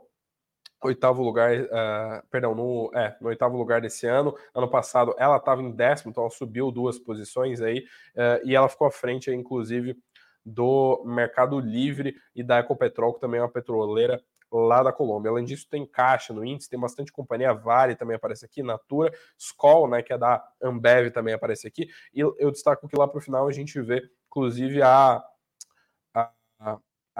oitavo 0.82 1.22
lugar, 1.22 1.52
uh, 1.60 2.26
perdão, 2.30 2.54
no, 2.54 2.90
é, 2.94 3.16
no 3.20 3.28
oitavo 3.28 3.56
lugar 3.56 3.80
desse 3.80 4.06
ano. 4.06 4.34
Ano 4.54 4.68
passado 4.68 5.14
ela 5.18 5.36
estava 5.36 5.62
em 5.62 5.70
décimo, 5.70 6.10
então 6.10 6.24
ela 6.24 6.30
subiu 6.30 6.70
duas 6.70 6.98
posições 6.98 7.60
aí, 7.60 7.80
uh, 8.16 8.44
e 8.44 8.54
ela 8.54 8.68
ficou 8.68 8.86
à 8.86 8.90
frente, 8.90 9.30
inclusive, 9.30 9.96
do 10.44 11.02
Mercado 11.04 11.60
Livre 11.60 12.14
e 12.34 12.42
da 12.42 12.58
Ecopetrol, 12.58 13.14
que 13.14 13.20
também 13.20 13.40
é 13.40 13.42
uma 13.42 13.48
petroleira 13.50 14.22
lá 14.50 14.82
da 14.82 14.92
Colômbia. 14.92 15.30
Além 15.30 15.44
disso, 15.44 15.68
tem 15.68 15.86
caixa 15.86 16.32
no 16.32 16.44
índice, 16.44 16.68
tem 16.68 16.80
bastante 16.80 17.12
companhia, 17.12 17.52
Vale 17.52 17.94
também 17.94 18.16
aparece 18.16 18.44
aqui, 18.44 18.62
Natura, 18.62 19.12
Skol, 19.38 19.88
né, 19.88 20.02
que 20.02 20.12
é 20.12 20.18
da 20.18 20.42
Ambev, 20.60 21.10
também 21.10 21.34
aparece 21.34 21.68
aqui. 21.68 21.88
E 22.12 22.20
eu 22.20 22.50
destaco 22.50 22.88
que 22.88 22.96
lá 22.96 23.06
para 23.06 23.18
o 23.18 23.20
final 23.20 23.46
a 23.46 23.52
gente 23.52 23.80
vê, 23.80 24.02
inclusive, 24.26 24.82
a, 24.82 25.22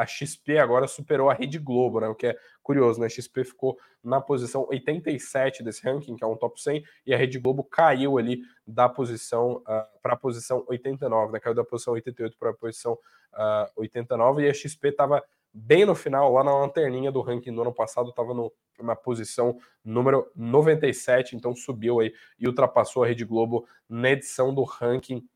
XP 0.06 0.58
agora 0.58 0.86
superou 0.86 1.30
a 1.30 1.34
Rede 1.34 1.58
Globo, 1.58 2.00
né? 2.00 2.08
O 2.08 2.14
que 2.14 2.28
é 2.28 2.36
curioso, 2.62 3.00
né? 3.00 3.06
A 3.06 3.08
XP 3.08 3.44
ficou 3.44 3.78
na 4.02 4.20
posição 4.20 4.66
87 4.68 5.62
desse 5.62 5.82
ranking, 5.82 6.16
que 6.16 6.24
é 6.24 6.26
um 6.26 6.36
top 6.36 6.60
100, 6.60 6.82
e 7.06 7.14
a 7.14 7.16
Rede 7.16 7.38
Globo 7.38 7.64
caiu 7.64 8.18
ali 8.18 8.40
da 8.66 8.88
posição 8.88 9.56
uh, 9.58 10.00
para 10.02 10.14
a 10.14 10.16
posição 10.16 10.64
89, 10.68 11.32
né? 11.32 11.40
Caiu 11.40 11.54
da 11.54 11.64
posição 11.64 11.94
88 11.94 12.36
para 12.38 12.50
a 12.50 12.54
posição 12.54 12.92
uh, 12.92 12.98
ah, 13.34 13.70
89, 13.76 14.42
e 14.42 14.48
a 14.48 14.54
XP 14.54 14.88
estava 14.88 15.22
bem 15.52 15.84
no 15.84 15.94
final, 15.94 16.32
lá 16.32 16.44
na 16.44 16.56
lanterninha 16.56 17.10
do 17.10 17.20
ranking 17.20 17.52
do 17.52 17.62
ano 17.62 17.72
passado, 17.72 18.10
estava 18.10 18.32
na 18.80 18.94
posição 18.94 19.58
número 19.84 20.30
97, 20.36 21.36
então 21.36 21.54
subiu 21.54 22.00
aí 22.00 22.12
e 22.38 22.46
ultrapassou 22.46 23.02
a 23.02 23.06
Rede 23.06 23.24
Globo 23.24 23.66
na 23.88 24.10
edição 24.10 24.54
do 24.54 24.62
ranking 24.62 25.26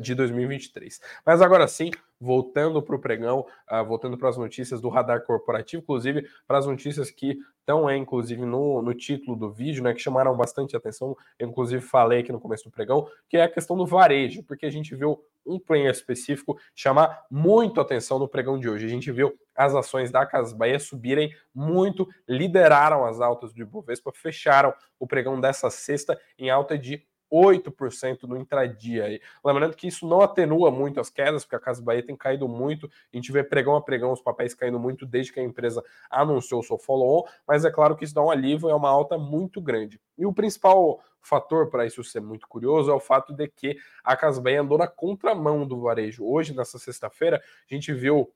de 0.00 0.14
2023. 0.14 1.00
Mas 1.24 1.40
agora 1.40 1.66
sim, 1.66 1.90
voltando 2.20 2.82
para 2.82 2.96
o 2.96 2.98
pregão, 2.98 3.46
uh, 3.70 3.84
voltando 3.84 4.16
para 4.16 4.28
as 4.28 4.36
notícias 4.36 4.80
do 4.80 4.88
radar 4.88 5.24
corporativo, 5.24 5.82
inclusive 5.82 6.26
para 6.46 6.58
as 6.58 6.66
notícias 6.66 7.10
que 7.10 7.38
estão, 7.60 7.88
é, 7.88 7.96
inclusive, 7.96 8.44
no, 8.44 8.82
no 8.82 8.92
título 8.92 9.36
do 9.36 9.50
vídeo, 9.50 9.82
né, 9.82 9.94
que 9.94 10.00
chamaram 10.00 10.36
bastante 10.36 10.76
atenção, 10.76 11.16
eu, 11.38 11.48
inclusive, 11.48 11.80
falei 11.80 12.20
aqui 12.20 12.30
no 12.30 12.40
começo 12.40 12.64
do 12.64 12.70
pregão, 12.70 13.08
que 13.28 13.38
é 13.38 13.42
a 13.42 13.48
questão 13.48 13.76
do 13.76 13.86
varejo, 13.86 14.42
porque 14.42 14.66
a 14.66 14.70
gente 14.70 14.94
viu 14.94 15.22
um 15.46 15.58
player 15.58 15.90
específico 15.90 16.58
chamar 16.74 17.24
muito 17.30 17.80
atenção 17.80 18.18
no 18.18 18.28
pregão 18.28 18.58
de 18.58 18.68
hoje. 18.68 18.86
A 18.86 18.88
gente 18.88 19.10
viu 19.10 19.34
as 19.54 19.74
ações 19.74 20.10
da 20.10 20.24
Casas 20.24 20.52
Bahia 20.52 20.78
subirem 20.78 21.34
muito, 21.54 22.08
lideraram 22.28 23.04
as 23.04 23.20
altas 23.20 23.52
do 23.52 23.62
Ibovespa, 23.62 24.12
fecharam 24.14 24.72
o 24.98 25.06
pregão 25.06 25.40
dessa 25.40 25.70
sexta 25.70 26.18
em 26.38 26.50
alta 26.50 26.78
de 26.78 27.06
8% 27.34 28.22
no 28.22 28.36
intradia. 28.36 29.20
Lembrando 29.44 29.74
que 29.74 29.88
isso 29.88 30.06
não 30.06 30.20
atenua 30.20 30.70
muito 30.70 31.00
as 31.00 31.10
quedas, 31.10 31.44
porque 31.44 31.56
a 31.56 31.60
Casa 31.60 31.82
Bahia 31.82 32.04
tem 32.04 32.16
caído 32.16 32.46
muito. 32.46 32.88
A 33.12 33.16
gente 33.16 33.32
vê 33.32 33.42
pregão 33.42 33.74
a 33.74 33.82
pregão 33.82 34.12
os 34.12 34.20
papéis 34.20 34.54
caindo 34.54 34.78
muito 34.78 35.04
desde 35.04 35.32
que 35.32 35.40
a 35.40 35.42
empresa 35.42 35.82
anunciou 36.08 36.60
o 36.60 36.62
seu 36.62 36.78
follow-on, 36.78 37.24
mas 37.46 37.64
é 37.64 37.70
claro 37.70 37.96
que 37.96 38.04
isso 38.04 38.14
dá 38.14 38.22
um 38.22 38.30
alívio, 38.30 38.70
é 38.70 38.74
uma 38.74 38.88
alta 38.88 39.18
muito 39.18 39.60
grande. 39.60 40.00
E 40.16 40.24
o 40.24 40.32
principal 40.32 41.00
fator 41.20 41.70
para 41.70 41.86
isso 41.86 42.04
ser 42.04 42.20
muito 42.20 42.46
curioso 42.46 42.90
é 42.90 42.94
o 42.94 43.00
fato 43.00 43.32
de 43.32 43.48
que 43.48 43.76
a 44.04 44.16
Casa 44.16 44.40
Bahia 44.40 44.60
andou 44.60 44.78
na 44.78 44.86
contramão 44.86 45.66
do 45.66 45.80
varejo. 45.80 46.24
Hoje, 46.24 46.54
nessa 46.54 46.78
sexta-feira, 46.78 47.42
a 47.68 47.74
gente 47.74 47.92
viu 47.92 48.30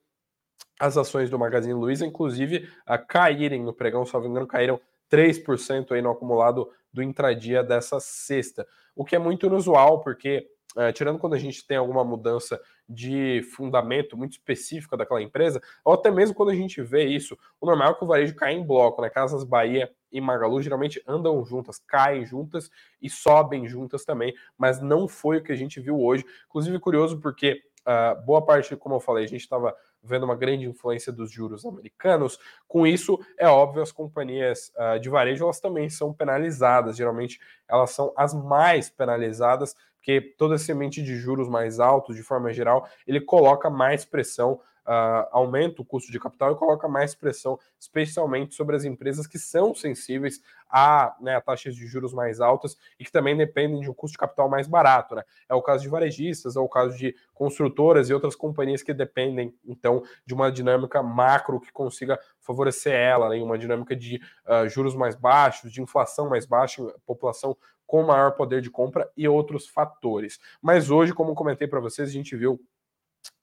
as 0.79 0.97
ações 0.97 1.29
do 1.29 1.37
Magazine 1.37 1.73
Luiza, 1.73 2.05
inclusive, 2.05 2.69
a 2.85 2.97
caírem 2.97 3.63
no 3.63 3.73
pregão, 3.73 4.03
me 4.03 4.27
engano, 4.27 4.47
caíram 4.47 4.79
3% 5.11 5.91
aí 5.91 6.01
no 6.01 6.11
acumulado 6.11 6.69
do 6.91 7.03
intradia 7.03 7.63
dessa 7.63 7.99
sexta, 7.99 8.67
o 8.95 9.05
que 9.05 9.15
é 9.15 9.19
muito 9.19 9.45
inusual, 9.45 10.01
porque 10.01 10.47
é, 10.77 10.91
tirando 10.91 11.17
quando 11.17 11.33
a 11.33 11.37
gente 11.37 11.65
tem 11.65 11.77
alguma 11.77 12.03
mudança 12.03 12.61
de 12.87 13.41
fundamento 13.55 14.15
muito 14.15 14.33
específica 14.33 14.95
daquela 14.95 15.21
empresa, 15.21 15.61
ou 15.83 15.93
até 15.93 16.11
mesmo 16.11 16.35
quando 16.35 16.49
a 16.49 16.55
gente 16.55 16.81
vê 16.81 17.05
isso, 17.05 17.37
o 17.59 17.65
normal 17.65 17.91
é 17.91 17.93
que 17.95 18.03
o 18.03 18.07
varejo 18.07 18.35
caia 18.35 18.55
em 18.55 18.65
bloco, 18.65 19.01
né? 19.01 19.09
Casas 19.09 19.43
Bahia 19.43 19.91
e 20.11 20.21
Magalu 20.21 20.61
geralmente 20.61 21.01
andam 21.07 21.43
juntas, 21.43 21.79
caem 21.79 22.25
juntas 22.25 22.69
e 23.01 23.09
sobem 23.09 23.67
juntas 23.67 24.05
também, 24.05 24.33
mas 24.57 24.79
não 24.79 25.07
foi 25.07 25.37
o 25.37 25.43
que 25.43 25.51
a 25.51 25.55
gente 25.55 25.79
viu 25.79 25.99
hoje. 25.99 26.25
Inclusive, 26.47 26.79
curioso 26.79 27.19
porque 27.19 27.63
uh, 27.81 28.23
boa 28.25 28.43
parte, 28.43 28.75
como 28.75 28.95
eu 28.95 28.99
falei, 28.99 29.25
a 29.25 29.27
gente 29.27 29.41
estava 29.41 29.75
vendo 30.03 30.23
uma 30.23 30.35
grande 30.35 30.65
influência 30.65 31.11
dos 31.11 31.31
juros 31.31 31.65
americanos. 31.65 32.39
Com 32.67 32.85
isso, 32.85 33.19
é 33.37 33.47
óbvio, 33.47 33.81
as 33.81 33.91
companhias 33.91 34.71
uh, 34.77 34.99
de 34.99 35.09
varejo 35.09 35.43
elas 35.43 35.59
também 35.59 35.89
são 35.89 36.13
penalizadas. 36.13 36.97
Geralmente, 36.97 37.39
elas 37.67 37.91
são 37.91 38.13
as 38.15 38.33
mais 38.33 38.89
penalizadas, 38.89 39.75
porque 39.95 40.21
toda 40.21 40.57
semente 40.57 41.03
de 41.03 41.15
juros 41.15 41.49
mais 41.49 41.79
altos, 41.79 42.15
de 42.15 42.23
forma 42.23 42.51
geral, 42.53 42.87
ele 43.05 43.21
coloca 43.21 43.69
mais 43.69 44.05
pressão 44.05 44.59
uh, 44.89 45.29
aumenta 45.31 45.83
o 45.83 45.85
custo 45.85 46.11
de 46.11 46.19
capital 46.19 46.51
e 46.51 46.55
coloca 46.55 46.87
mais 46.87 47.13
pressão, 47.13 47.59
especialmente 47.79 48.55
sobre 48.55 48.75
as 48.75 48.83
empresas 48.83 49.27
que 49.27 49.37
são 49.37 49.75
sensíveis 49.75 50.41
a, 50.67 51.15
né, 51.21 51.35
a 51.35 51.41
taxas 51.41 51.75
de 51.75 51.85
juros 51.85 52.11
mais 52.11 52.41
altas 52.41 52.75
e 52.99 53.05
que 53.05 53.11
também 53.11 53.37
dependem 53.37 53.79
de 53.79 53.89
um 53.89 53.93
custo 53.93 54.13
de 54.13 54.17
capital 54.17 54.49
mais 54.49 54.67
barato. 54.67 55.13
Né? 55.13 55.23
É 55.47 55.53
o 55.53 55.61
caso 55.61 55.83
de 55.83 55.89
varejistas, 55.89 56.55
é 56.55 56.59
o 56.59 56.67
caso 56.67 56.97
de 56.97 57.15
construtoras 57.33 58.09
e 58.09 58.13
outras 58.13 58.35
companhias 58.35 58.81
que 58.81 58.93
dependem, 58.93 59.55
então, 59.63 60.03
de 60.25 60.33
uma 60.33 60.51
dinâmica 60.51 61.03
macro 61.03 61.59
que 61.59 61.71
consiga 61.71 62.19
favorecer 62.39 62.93
ela, 62.93 63.29
né? 63.29 63.41
uma 63.41 63.57
dinâmica 63.57 63.95
de 63.95 64.19
uh, 64.47 64.67
juros 64.67 64.95
mais 64.95 65.15
baixos, 65.15 65.71
de 65.71 65.81
inflação 65.81 66.29
mais 66.29 66.47
baixa, 66.47 66.83
população 67.05 67.55
com 67.85 68.03
maior 68.03 68.31
poder 68.33 68.61
de 68.61 68.69
compra 68.69 69.09
e 69.17 69.27
outros 69.27 69.67
fatores. 69.67 70.39
Mas 70.61 70.91
hoje, 70.91 71.11
como 71.13 71.33
comentei 71.33 71.67
para 71.67 71.79
vocês, 71.79 72.07
a 72.07 72.11
gente 72.11 72.35
viu 72.35 72.59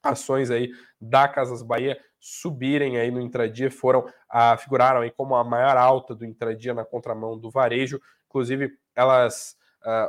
ações 0.02 0.50
aí 0.50 0.70
da 1.00 1.28
Casas 1.28 1.62
Bahia 1.62 1.98
subirem 2.18 2.98
aí 2.98 3.10
no 3.10 3.20
intradia, 3.20 3.70
foram 3.70 4.06
a 4.28 4.56
figuraram 4.56 5.00
aí 5.00 5.10
como 5.10 5.34
a 5.36 5.44
maior 5.44 5.76
alta 5.76 6.14
do 6.14 6.24
intradia 6.24 6.74
na 6.74 6.84
contramão 6.84 7.38
do 7.38 7.50
varejo. 7.50 8.00
Inclusive, 8.26 8.76
elas 8.94 9.56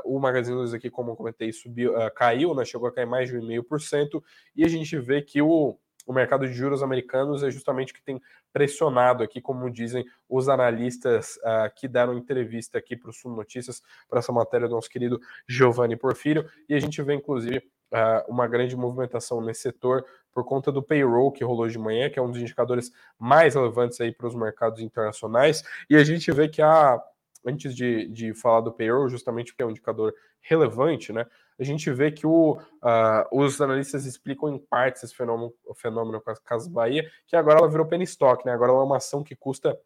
o 0.03 0.19
Magazine 0.19 0.57
Luiza 0.57 0.77
aqui, 0.77 0.89
como 0.89 1.11
eu 1.11 1.15
comentei, 1.15 1.51
subiu, 1.51 1.93
caiu, 2.15 2.55
né, 2.55 2.65
chegou 2.65 2.87
a 2.87 2.91
cair 2.91 3.05
mais 3.05 3.29
de 3.29 3.37
1,5%, 3.37 4.23
e 4.55 4.65
a 4.65 4.67
gente 4.67 4.97
vê 4.97 5.21
que 5.21 5.39
o, 5.39 5.77
o 6.05 6.13
mercado 6.13 6.47
de 6.47 6.53
juros 6.53 6.81
americanos 6.81 7.43
é 7.43 7.51
justamente 7.51 7.93
o 7.93 7.95
que 7.95 8.01
tem 8.01 8.19
pressionado 8.51 9.23
aqui, 9.23 9.39
como 9.39 9.69
dizem 9.69 10.03
os 10.27 10.49
analistas 10.49 11.37
que 11.75 11.87
deram 11.87 12.17
entrevista 12.17 12.79
aqui 12.79 12.95
para 12.97 13.11
o 13.11 13.13
Sul 13.13 13.35
Notícias, 13.35 13.83
para 14.09 14.17
essa 14.17 14.31
matéria 14.31 14.67
do 14.67 14.73
nosso 14.73 14.89
querido 14.89 15.19
Giovanni 15.47 15.95
Porfírio, 15.95 16.49
e 16.67 16.73
a 16.73 16.79
gente 16.79 16.99
vê, 17.03 17.13
inclusive, 17.13 17.61
uh, 17.91 18.31
uma 18.31 18.47
grande 18.47 18.75
movimentação 18.75 19.41
nesse 19.41 19.61
setor 19.61 20.05
por 20.31 20.43
conta 20.43 20.71
do 20.71 20.83
payroll 20.83 21.31
que 21.31 21.43
rolou 21.43 21.67
de 21.67 21.79
manhã, 21.79 22.09
que 22.09 22.19
é 22.19 22.21
um 22.21 22.29
dos 22.29 22.41
indicadores 22.41 22.91
mais 23.17 23.55
relevantes 23.55 23.99
aí 23.99 24.11
para 24.11 24.27
os 24.27 24.35
mercados 24.35 24.81
internacionais, 24.81 25.63
e 25.89 25.95
a 25.95 26.03
gente 26.03 26.31
vê 26.31 26.47
que 26.47 26.61
a 26.61 27.01
antes 27.45 27.73
de, 27.73 28.07
de 28.09 28.33
falar 28.33 28.61
do 28.61 28.73
payroll, 28.73 29.09
justamente 29.09 29.51
porque 29.51 29.63
é 29.63 29.65
um 29.65 29.71
indicador 29.71 30.13
relevante, 30.41 31.13
né? 31.13 31.25
A 31.59 31.63
gente 31.63 31.89
vê 31.91 32.11
que 32.11 32.27
o, 32.27 32.53
uh, 32.53 33.27
os 33.31 33.59
analistas 33.61 34.05
explicam 34.05 34.49
em 34.49 34.59
partes 34.59 35.03
esse 35.03 35.15
fenômeno, 35.15 35.53
fenômeno 35.75 36.21
com 36.21 36.29
a 36.29 36.35
Casa 36.35 36.69
Bahia, 36.69 37.09
que 37.25 37.35
agora 37.35 37.59
ela 37.59 37.69
virou 37.69 37.85
penny 37.85 38.03
stock, 38.03 38.45
né? 38.45 38.51
Agora 38.51 38.71
ela 38.71 38.81
é 38.81 38.85
uma 38.85 38.97
ação 38.97 39.23
que 39.23 39.35
custa 39.35 39.79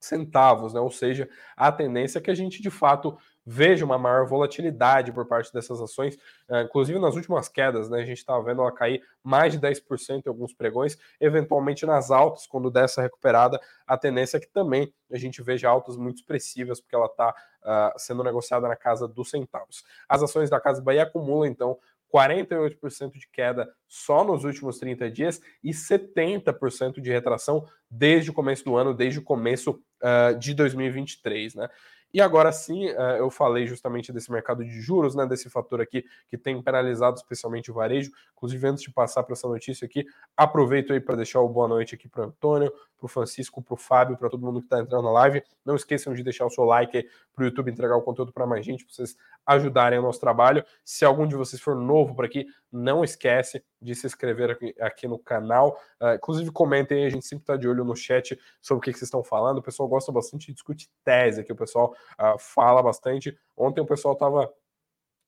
centavos, 0.00 0.74
né? 0.74 0.80
Ou 0.80 0.90
seja, 0.90 1.28
a 1.56 1.72
tendência 1.72 2.18
é 2.18 2.22
que 2.22 2.30
a 2.30 2.34
gente 2.34 2.60
de 2.60 2.70
fato 2.70 3.16
veja 3.50 3.82
uma 3.82 3.96
maior 3.96 4.26
volatilidade 4.26 5.10
por 5.10 5.26
parte 5.26 5.50
dessas 5.50 5.80
ações, 5.80 6.16
uh, 6.50 6.58
inclusive 6.64 6.98
nas 6.98 7.16
últimas 7.16 7.48
quedas, 7.48 7.88
né? 7.88 8.02
A 8.02 8.04
gente 8.04 8.18
estava 8.18 8.42
vendo 8.44 8.60
ela 8.60 8.70
cair 8.70 9.02
mais 9.22 9.54
de 9.54 9.58
10% 9.58 10.26
em 10.26 10.28
alguns 10.28 10.52
pregões, 10.52 10.98
eventualmente 11.18 11.86
nas 11.86 12.10
altas, 12.10 12.46
quando 12.46 12.70
dessa 12.70 13.00
recuperada, 13.00 13.58
a 13.86 13.96
tendência 13.96 14.36
é 14.36 14.40
que 14.40 14.48
também 14.48 14.92
a 15.10 15.16
gente 15.16 15.42
veja 15.42 15.68
altas 15.68 15.96
muito 15.96 16.16
expressivas, 16.16 16.78
porque 16.78 16.94
ela 16.94 17.06
está 17.06 17.30
uh, 17.30 17.34
ah, 17.64 17.94
sendo 17.96 18.22
negociada 18.22 18.68
na 18.68 18.76
casa 18.76 19.08
dos 19.08 19.30
centavos. 19.30 19.82
As 20.06 20.22
ações 20.22 20.50
da 20.50 20.60
Casa 20.60 20.82
Bahia 20.82 21.04
acumulam, 21.04 21.50
então, 21.50 21.78
48% 22.14 23.12
de 23.12 23.28
queda 23.28 23.70
só 23.86 24.24
nos 24.24 24.44
últimos 24.44 24.78
30 24.78 25.10
dias 25.10 25.40
e 25.62 25.70
70% 25.70 27.00
de 27.00 27.10
retração 27.10 27.66
desde 27.90 28.30
o 28.30 28.34
começo 28.34 28.64
do 28.64 28.76
ano, 28.76 28.94
desde 28.94 29.18
o 29.18 29.22
começo 29.22 29.82
uh, 30.02 30.38
de 30.38 30.54
2023, 30.54 31.54
né? 31.54 31.68
E 32.12 32.20
agora 32.20 32.50
sim, 32.52 32.86
eh, 32.88 33.16
eu 33.18 33.30
falei 33.30 33.66
justamente 33.66 34.12
desse 34.12 34.32
mercado 34.32 34.64
de 34.64 34.80
juros, 34.80 35.14
né, 35.14 35.26
desse 35.26 35.50
fator 35.50 35.80
aqui 35.80 36.04
que 36.28 36.38
tem 36.38 36.60
penalizado 36.62 37.16
especialmente 37.16 37.70
o 37.70 37.74
varejo. 37.74 38.10
Inclusive, 38.34 38.66
antes 38.66 38.82
de 38.82 38.90
passar 38.90 39.22
para 39.22 39.34
essa 39.34 39.46
notícia 39.48 39.84
aqui, 39.84 40.06
aproveito 40.36 40.92
aí 40.92 41.00
para 41.00 41.16
deixar 41.16 41.40
o 41.40 41.48
boa 41.48 41.68
noite 41.68 41.94
aqui 41.94 42.08
para 42.08 42.22
o 42.22 42.24
Antônio, 42.28 42.72
para 42.98 43.06
o 43.06 43.08
Francisco, 43.08 43.62
para 43.62 43.74
o 43.74 43.76
Fábio, 43.76 44.16
para 44.16 44.28
todo 44.28 44.44
mundo 44.44 44.60
que 44.60 44.66
está 44.66 44.80
entrando 44.80 45.04
na 45.04 45.12
live. 45.12 45.42
Não 45.64 45.76
esqueçam 45.76 46.12
de 46.12 46.22
deixar 46.22 46.44
o 46.44 46.50
seu 46.50 46.64
like 46.64 47.08
para 47.34 47.42
o 47.42 47.46
YouTube 47.46 47.70
entregar 47.70 47.96
o 47.96 48.02
conteúdo 48.02 48.32
para 48.32 48.46
mais 48.46 48.66
gente, 48.66 48.84
para 48.84 48.92
vocês 48.92 49.16
ajudarem 49.46 49.98
o 49.98 50.02
nosso 50.02 50.20
trabalho. 50.20 50.64
Se 50.84 51.04
algum 51.04 51.26
de 51.26 51.36
vocês 51.36 51.62
for 51.62 51.76
novo 51.76 52.14
por 52.14 52.24
aqui, 52.24 52.46
não 52.70 53.04
esquece 53.04 53.64
de 53.80 53.94
se 53.94 54.06
inscrever 54.06 54.50
aqui, 54.50 54.74
aqui 54.80 55.06
no 55.08 55.18
canal. 55.18 55.80
Uh, 56.00 56.14
inclusive, 56.14 56.50
comentem, 56.50 57.06
a 57.06 57.10
gente 57.10 57.24
sempre 57.24 57.44
está 57.44 57.56
de 57.56 57.68
olho 57.68 57.84
no 57.84 57.94
chat 57.94 58.38
sobre 58.60 58.78
o 58.78 58.82
que, 58.82 58.92
que, 58.92 58.98
vocês 58.98 59.08
estão 59.08 59.22
falando. 59.22 59.58
O 59.58 59.62
pessoal 59.62 59.88
gosta 59.88 60.10
bastante 60.10 60.48
de 60.48 60.54
discutir 60.54 60.88
tese 61.04 61.40
aqui, 61.40 61.52
o 61.52 61.56
pessoal 61.56 61.94
uh, 62.20 62.38
fala 62.38 62.82
bastante. 62.82 63.38
Ontem 63.56 63.80
o 63.80 63.86
pessoal 63.86 64.14
estava 64.14 64.52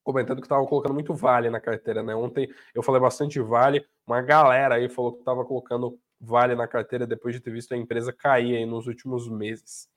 comentando 0.02 0.40
que 0.40 0.46
estava 0.46 0.66
colocando 0.66 0.94
muito 0.94 1.14
vale 1.14 1.50
na 1.50 1.60
carteira, 1.60 2.02
né? 2.02 2.14
Ontem 2.14 2.48
eu 2.74 2.82
falei 2.82 3.00
bastante 3.00 3.38
vale, 3.40 3.86
uma 4.06 4.20
galera 4.22 4.76
aí 4.76 4.88
falou 4.88 5.12
que 5.12 5.20
estava 5.20 5.44
colocando 5.44 5.98
vale 6.20 6.54
na 6.54 6.68
carteira 6.68 7.06
depois 7.06 7.34
de 7.34 7.40
ter 7.40 7.50
visto 7.50 7.72
a 7.72 7.76
empresa 7.76 8.12
cair 8.12 8.66
nos 8.66 8.86
últimos 8.86 9.28
meses. 9.28 9.88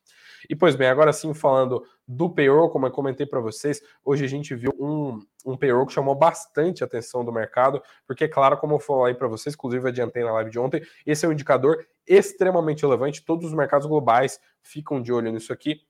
E 0.50 0.56
pois 0.56 0.76
bem, 0.76 0.88
agora 0.88 1.14
sim 1.14 1.34
falando 1.34 1.84
do 2.08 2.30
payroll, 2.30 2.70
como 2.70 2.86
eu 2.86 2.92
comentei 2.92 3.26
para 3.26 3.40
vocês, 3.40 3.82
hoje 4.04 4.26
a 4.26 4.28
gente 4.28 4.54
viu 4.56 4.74
um, 4.80 5.20
um 5.46 5.58
payroll 5.58 5.86
que 5.86 5.94
chamou 5.94 6.16
bastante 6.16 6.84
atenção 6.84 7.24
do 7.24 7.32
mercado, 7.32 7.82
porque, 8.06 8.28
claro, 8.28 8.58
como 8.58 8.76
eu 8.76 8.80
falei 8.80 9.14
para 9.14 9.28
vocês, 9.28 9.56
inclusive 9.56 9.88
adiantei 9.88 10.24
na 10.24 10.32
live 10.34 10.52
de 10.52 10.60
ontem, 10.60 10.82
esse 11.06 11.26
é 11.26 11.30
um 11.30 11.32
indicador 11.32 11.86
extremamente 12.06 12.82
relevante, 12.82 13.24
todos 13.24 13.46
os 13.46 13.54
mercados 13.54 13.88
globais 13.88 14.40
ficam 14.62 15.02
de 15.02 15.12
olho 15.12 15.32
nisso 15.32 15.54
aqui. 15.54 15.82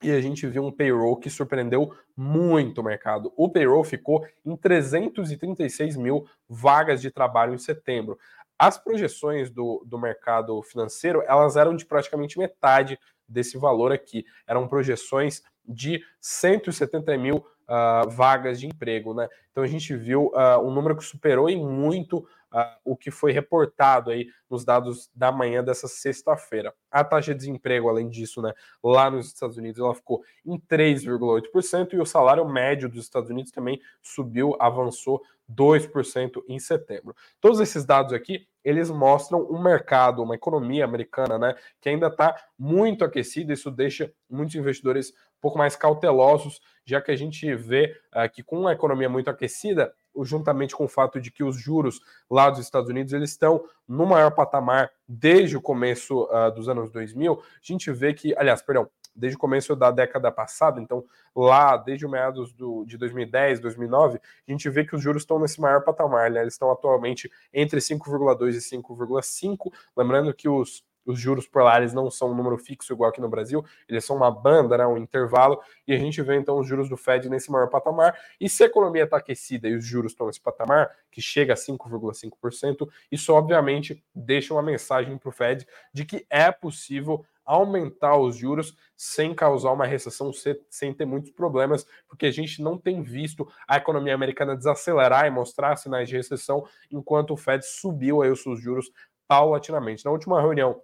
E 0.00 0.12
a 0.12 0.20
gente 0.20 0.46
viu 0.46 0.64
um 0.64 0.70
payroll 0.70 1.16
que 1.16 1.28
surpreendeu 1.28 1.92
muito 2.16 2.80
o 2.80 2.84
mercado. 2.84 3.32
O 3.36 3.48
payroll 3.48 3.82
ficou 3.82 4.24
em 4.44 4.56
336 4.56 5.96
mil 5.96 6.24
vagas 6.48 7.00
de 7.00 7.10
trabalho 7.10 7.54
em 7.54 7.58
setembro. 7.58 8.16
As 8.62 8.78
projeções 8.78 9.50
do, 9.50 9.84
do 9.84 9.98
mercado 9.98 10.62
financeiro 10.62 11.20
elas 11.26 11.56
eram 11.56 11.74
de 11.74 11.84
praticamente 11.84 12.38
metade 12.38 12.96
desse 13.28 13.58
valor 13.58 13.90
aqui. 13.90 14.24
Eram 14.46 14.68
projeções 14.68 15.42
de 15.66 16.00
170 16.20 17.18
mil 17.18 17.38
uh, 17.38 18.08
vagas 18.08 18.60
de 18.60 18.68
emprego, 18.68 19.14
né? 19.14 19.28
Então 19.50 19.64
a 19.64 19.66
gente 19.66 19.96
viu 19.96 20.26
uh, 20.26 20.64
um 20.64 20.72
número 20.72 20.96
que 20.96 21.04
superou 21.04 21.50
em 21.50 21.60
muito 21.60 22.24
uh, 22.52 22.76
o 22.84 22.96
que 22.96 23.10
foi 23.10 23.32
reportado 23.32 24.10
aí 24.10 24.28
nos 24.48 24.64
dados 24.64 25.10
da 25.14 25.32
manhã 25.32 25.64
dessa 25.64 25.88
sexta-feira. 25.88 26.74
A 26.90 27.02
taxa 27.02 27.32
de 27.32 27.38
desemprego, 27.38 27.88
além 27.88 28.08
disso, 28.08 28.42
né, 28.42 28.52
lá 28.82 29.10
nos 29.10 29.26
Estados 29.26 29.56
Unidos, 29.56 29.80
ela 29.80 29.94
ficou 29.94 30.22
em 30.44 30.58
3,8% 30.58 31.94
e 31.94 32.00
o 32.00 32.06
salário 32.06 32.46
médio 32.48 32.88
dos 32.88 33.04
Estados 33.04 33.30
Unidos 33.30 33.50
também 33.50 33.80
subiu, 34.02 34.56
avançou 34.60 35.22
2% 35.50 36.42
em 36.48 36.58
setembro. 36.58 37.14
Todos 37.40 37.60
esses 37.60 37.84
dados 37.84 38.12
aqui, 38.12 38.46
eles 38.64 38.90
mostram 38.90 39.46
um 39.50 39.60
mercado, 39.60 40.22
uma 40.22 40.34
economia 40.34 40.84
americana, 40.84 41.38
né, 41.38 41.54
que 41.80 41.88
ainda 41.88 42.06
está 42.06 42.36
muito 42.58 43.04
aquecida. 43.04 43.52
Isso 43.52 43.70
deixa 43.70 44.12
muitos 44.30 44.54
investidores 44.54 45.12
pouco 45.42 45.58
mais 45.58 45.74
cautelosos, 45.74 46.60
já 46.86 47.02
que 47.02 47.10
a 47.10 47.16
gente 47.16 47.52
vê 47.54 48.00
uh, 48.14 48.30
que 48.32 48.42
com 48.42 48.68
a 48.68 48.72
economia 48.72 49.08
muito 49.08 49.28
aquecida, 49.28 49.92
juntamente 50.22 50.76
com 50.76 50.84
o 50.84 50.88
fato 50.88 51.20
de 51.20 51.30
que 51.30 51.42
os 51.42 51.56
juros 51.56 52.00
lá 52.30 52.48
dos 52.48 52.60
Estados 52.60 52.88
Unidos 52.88 53.12
eles 53.12 53.30
estão 53.30 53.64
no 53.88 54.06
maior 54.06 54.30
patamar 54.30 54.90
desde 55.08 55.56
o 55.56 55.60
começo 55.60 56.24
uh, 56.24 56.54
dos 56.54 56.68
anos 56.68 56.90
2000, 56.92 57.32
a 57.34 57.38
gente 57.60 57.90
vê 57.90 58.14
que, 58.14 58.34
aliás, 58.36 58.62
perdão, 58.62 58.88
desde 59.14 59.36
o 59.36 59.38
começo 59.38 59.74
da 59.74 59.90
década 59.90 60.30
passada, 60.30 60.80
então 60.80 61.04
lá 61.34 61.76
desde 61.76 62.06
o 62.06 62.08
meados 62.08 62.52
do, 62.52 62.84
de 62.86 62.96
2010, 62.96 63.60
2009, 63.60 64.18
a 64.48 64.50
gente 64.50 64.70
vê 64.70 64.86
que 64.86 64.94
os 64.94 65.02
juros 65.02 65.22
estão 65.22 65.38
nesse 65.38 65.60
maior 65.60 65.82
patamar, 65.82 66.30
né? 66.30 66.40
eles 66.40 66.54
estão 66.54 66.70
atualmente 66.70 67.30
entre 67.52 67.80
5,2 67.80 68.54
e 68.54 68.58
5,5, 68.58 69.72
lembrando 69.96 70.32
que 70.32 70.48
os 70.48 70.82
os 71.06 71.18
juros 71.18 71.46
por 71.46 71.62
lá 71.62 71.78
eles 71.78 71.92
não 71.92 72.10
são 72.10 72.30
um 72.30 72.34
número 72.34 72.56
fixo 72.58 72.92
igual 72.92 73.10
aqui 73.10 73.20
no 73.20 73.28
Brasil, 73.28 73.64
eles 73.88 74.04
são 74.04 74.16
uma 74.16 74.30
banda, 74.30 74.78
né, 74.78 74.86
um 74.86 74.96
intervalo, 74.96 75.60
e 75.86 75.92
a 75.92 75.98
gente 75.98 76.20
vê 76.22 76.36
então 76.36 76.58
os 76.58 76.66
juros 76.66 76.88
do 76.88 76.96
Fed 76.96 77.28
nesse 77.28 77.50
maior 77.50 77.68
patamar. 77.68 78.16
E 78.40 78.48
se 78.48 78.62
a 78.62 78.66
economia 78.66 79.04
está 79.04 79.16
aquecida 79.16 79.68
e 79.68 79.74
os 79.74 79.84
juros 79.84 80.12
estão 80.12 80.26
nesse 80.26 80.40
patamar, 80.40 80.90
que 81.10 81.20
chega 81.20 81.52
a 81.52 81.56
5,5%, 81.56 82.88
isso 83.10 83.32
obviamente 83.32 84.02
deixa 84.14 84.54
uma 84.54 84.62
mensagem 84.62 85.16
para 85.18 85.28
o 85.28 85.32
Fed 85.32 85.66
de 85.92 86.04
que 86.04 86.26
é 86.30 86.50
possível 86.50 87.24
aumentar 87.44 88.16
os 88.16 88.36
juros 88.36 88.76
sem 88.96 89.34
causar 89.34 89.72
uma 89.72 89.84
recessão, 89.86 90.30
sem 90.70 90.94
ter 90.94 91.04
muitos 91.04 91.32
problemas, 91.32 91.86
porque 92.08 92.26
a 92.26 92.30
gente 92.30 92.62
não 92.62 92.78
tem 92.78 93.02
visto 93.02 93.48
a 93.66 93.76
economia 93.76 94.14
americana 94.14 94.56
desacelerar 94.56 95.26
e 95.26 95.30
mostrar 95.30 95.76
sinais 95.76 96.08
de 96.08 96.16
recessão, 96.16 96.64
enquanto 96.90 97.32
o 97.32 97.36
Fed 97.36 97.64
subiu 97.66 98.22
aí 98.22 98.30
os 98.30 98.42
seus 98.42 98.60
juros 98.60 98.90
paulatinamente. 99.26 100.04
Na 100.04 100.10
última 100.10 100.40
reunião 100.40 100.80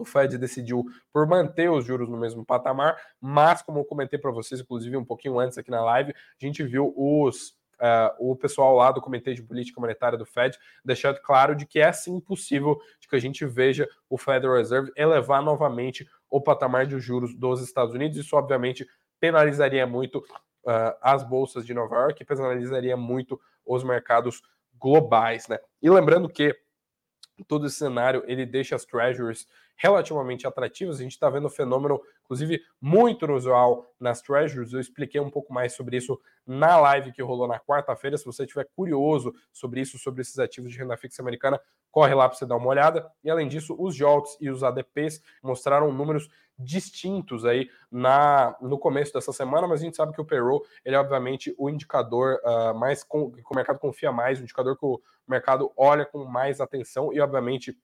o 0.00 0.04
Fed 0.04 0.38
decidiu 0.38 0.84
por 1.12 1.26
manter 1.26 1.70
os 1.70 1.84
juros 1.84 2.08
no 2.08 2.16
mesmo 2.16 2.44
patamar, 2.44 2.96
mas 3.20 3.62
como 3.62 3.78
eu 3.78 3.84
comentei 3.84 4.18
para 4.18 4.30
vocês, 4.30 4.60
inclusive 4.60 4.96
um 4.96 5.04
pouquinho 5.04 5.38
antes 5.38 5.58
aqui 5.58 5.70
na 5.70 5.82
live, 5.82 6.12
a 6.12 6.44
gente 6.44 6.62
viu 6.64 6.92
os 6.96 7.58
Uh, 7.80 8.32
o 8.32 8.36
pessoal 8.36 8.76
lá 8.76 8.92
do 8.92 9.00
Comitê 9.00 9.32
de 9.32 9.42
Política 9.42 9.80
Monetária 9.80 10.18
do 10.18 10.26
Fed 10.26 10.54
deixando 10.84 11.18
claro 11.22 11.56
de 11.56 11.64
que 11.64 11.80
é 11.80 11.90
sim 11.90 12.20
possível 12.20 12.78
de 13.00 13.08
que 13.08 13.16
a 13.16 13.18
gente 13.18 13.46
veja 13.46 13.88
o 14.06 14.18
Federal 14.18 14.58
Reserve 14.58 14.92
elevar 14.94 15.42
novamente 15.42 16.06
o 16.28 16.42
patamar 16.42 16.86
de 16.86 17.00
juros 17.00 17.34
dos 17.34 17.62
Estados 17.62 17.94
Unidos. 17.94 18.18
Isso, 18.18 18.36
obviamente, 18.36 18.86
penalizaria 19.18 19.86
muito 19.86 20.18
uh, 20.18 20.94
as 21.00 21.22
bolsas 21.22 21.64
de 21.64 21.72
Nova 21.72 21.96
York, 21.96 22.22
penalizaria 22.22 22.98
muito 22.98 23.40
os 23.64 23.82
mercados 23.82 24.42
globais. 24.78 25.48
Né? 25.48 25.58
E 25.80 25.88
lembrando 25.88 26.28
que 26.28 26.54
todo 27.44 27.66
esse 27.66 27.76
cenário 27.76 28.22
ele 28.26 28.44
deixa 28.46 28.74
as 28.76 28.84
treasuries 28.84 29.46
relativamente 29.76 30.46
atrativas. 30.46 30.98
A 30.98 31.02
gente 31.02 31.12
está 31.12 31.28
vendo 31.30 31.46
um 31.46 31.50
fenômeno, 31.50 32.00
inclusive, 32.30 32.62
muito 32.80 33.24
inusual 33.24 33.92
nas 33.98 34.22
treasuries. 34.22 34.72
Eu 34.72 34.78
expliquei 34.78 35.20
um 35.20 35.28
pouco 35.28 35.52
mais 35.52 35.72
sobre 35.72 35.96
isso 35.96 36.16
na 36.46 36.78
live 36.78 37.10
que 37.10 37.20
rolou 37.20 37.48
na 37.48 37.58
quarta-feira. 37.58 38.16
Se 38.16 38.24
você 38.24 38.44
estiver 38.44 38.68
curioso 38.76 39.34
sobre 39.52 39.80
isso, 39.80 39.98
sobre 39.98 40.22
esses 40.22 40.38
ativos 40.38 40.70
de 40.70 40.78
renda 40.78 40.96
fixa 40.96 41.20
americana, 41.20 41.60
corre 41.90 42.14
lá 42.14 42.28
para 42.28 42.38
você 42.38 42.46
dar 42.46 42.56
uma 42.56 42.68
olhada. 42.68 43.10
E 43.24 43.30
além 43.30 43.48
disso, 43.48 43.74
os 43.76 43.96
JOLTS 43.96 44.36
e 44.40 44.48
os 44.48 44.62
ADPs 44.62 45.20
mostraram 45.42 45.92
números 45.92 46.28
distintos 46.56 47.44
aí 47.44 47.68
na, 47.90 48.56
no 48.60 48.78
começo 48.78 49.12
dessa 49.12 49.32
semana, 49.32 49.66
mas 49.66 49.80
a 49.80 49.84
gente 49.84 49.96
sabe 49.96 50.12
que 50.12 50.20
o 50.20 50.24
payroll 50.24 50.62
ele 50.84 50.94
é 50.94 50.98
obviamente 50.98 51.54
o 51.58 51.70
indicador 51.70 52.38
uh, 52.44 52.78
mais 52.78 53.02
com, 53.02 53.32
que 53.32 53.40
o 53.50 53.56
mercado 53.56 53.78
confia 53.78 54.12
mais, 54.12 54.38
o 54.38 54.42
indicador 54.42 54.76
que 54.76 54.84
o 54.84 55.00
mercado 55.26 55.72
olha 55.74 56.04
com 56.04 56.24
mais 56.24 56.60
atenção 56.60 57.12
e 57.12 57.20
obviamente 57.20 57.76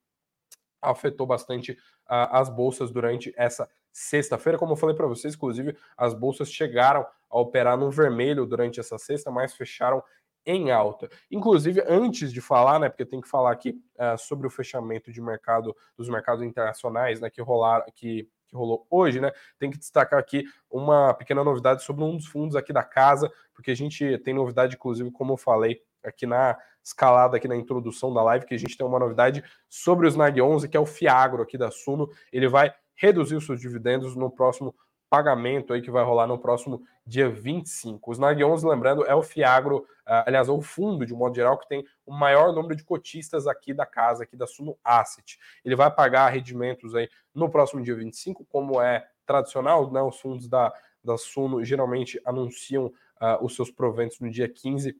afetou 0.80 1.26
bastante 1.26 1.72
uh, 1.72 2.30
as 2.30 2.48
bolsas 2.48 2.90
durante 2.90 3.32
essa 3.36 3.68
sexta-feira. 3.92 4.58
Como 4.58 4.72
eu 4.72 4.76
falei 4.76 4.94
para 4.94 5.06
vocês, 5.06 5.34
inclusive, 5.34 5.76
as 5.96 6.14
bolsas 6.14 6.50
chegaram 6.50 7.06
a 7.30 7.38
operar 7.38 7.76
no 7.76 7.90
vermelho 7.90 8.46
durante 8.46 8.78
essa 8.78 8.98
sexta, 8.98 9.30
mas 9.30 9.54
fecharam 9.54 10.02
em 10.46 10.70
alta. 10.70 11.08
Inclusive, 11.30 11.82
antes 11.88 12.32
de 12.32 12.40
falar, 12.40 12.78
né, 12.78 12.88
porque 12.88 13.04
tem 13.04 13.20
que 13.20 13.28
falar 13.28 13.50
aqui 13.50 13.70
uh, 13.98 14.16
sobre 14.16 14.46
o 14.46 14.50
fechamento 14.50 15.10
de 15.10 15.20
mercado 15.20 15.76
dos 15.96 16.08
mercados 16.08 16.44
internacionais, 16.44 17.20
né, 17.20 17.28
que 17.28 17.42
rolaram, 17.42 17.84
que, 17.92 18.28
que 18.46 18.54
rolou 18.54 18.86
hoje, 18.88 19.20
né, 19.20 19.32
tem 19.58 19.70
que 19.70 19.78
destacar 19.78 20.20
aqui 20.20 20.44
uma 20.70 21.12
pequena 21.14 21.42
novidade 21.42 21.82
sobre 21.82 22.04
um 22.04 22.16
dos 22.16 22.26
fundos 22.26 22.54
aqui 22.54 22.72
da 22.72 22.84
casa, 22.84 23.30
porque 23.52 23.72
a 23.72 23.76
gente 23.76 24.18
tem 24.18 24.32
novidade, 24.32 24.76
inclusive, 24.76 25.10
como 25.10 25.32
eu 25.32 25.36
falei 25.36 25.82
aqui 26.06 26.26
na 26.26 26.56
escalada 26.82 27.36
aqui 27.36 27.48
na 27.48 27.56
introdução 27.56 28.14
da 28.14 28.22
live, 28.22 28.46
que 28.46 28.54
a 28.54 28.58
gente 28.58 28.76
tem 28.76 28.86
uma 28.86 28.98
novidade 28.98 29.42
sobre 29.68 30.06
o 30.06 30.08
Snag 30.08 30.40
11, 30.40 30.68
que 30.68 30.76
é 30.76 30.80
o 30.80 30.86
Fiagro 30.86 31.42
aqui 31.42 31.58
da 31.58 31.70
Suno. 31.70 32.08
Ele 32.32 32.48
vai 32.48 32.72
reduzir 32.94 33.34
os 33.34 33.44
seus 33.44 33.60
dividendos 33.60 34.14
no 34.14 34.30
próximo 34.30 34.74
pagamento 35.08 35.72
aí 35.72 35.82
que 35.82 35.90
vai 35.90 36.04
rolar 36.04 36.26
no 36.26 36.38
próximo 36.38 36.82
dia 37.06 37.28
25. 37.28 38.10
Os 38.10 38.18
NAG 38.18 38.42
11, 38.42 38.66
lembrando, 38.66 39.04
é 39.04 39.14
o 39.14 39.22
Fiagro, 39.22 39.78
uh, 39.78 40.24
aliás, 40.26 40.48
é 40.48 40.52
o 40.52 40.60
fundo, 40.60 41.06
de 41.06 41.14
um 41.14 41.16
modo 41.16 41.34
geral, 41.34 41.58
que 41.58 41.68
tem 41.68 41.84
o 42.04 42.12
maior 42.12 42.52
número 42.52 42.74
de 42.74 42.84
cotistas 42.84 43.46
aqui 43.46 43.72
da 43.72 43.86
casa, 43.86 44.24
aqui 44.24 44.36
da 44.36 44.46
Suno 44.46 44.76
Asset. 44.82 45.38
Ele 45.64 45.76
vai 45.76 45.90
pagar 45.90 46.28
rendimentos 46.28 46.94
aí 46.94 47.08
no 47.34 47.48
próximo 47.48 47.82
dia 47.82 47.94
25, 47.94 48.44
como 48.46 48.80
é 48.80 49.06
tradicional, 49.24 49.90
né? 49.90 50.00
Os 50.02 50.20
fundos 50.20 50.48
da, 50.48 50.72
da 51.02 51.16
Suno 51.16 51.64
geralmente 51.64 52.20
anunciam 52.24 52.86
uh, 52.86 53.44
os 53.44 53.54
seus 53.54 53.70
proventos 53.70 54.18
no 54.20 54.30
dia 54.30 54.48
15 54.48 54.96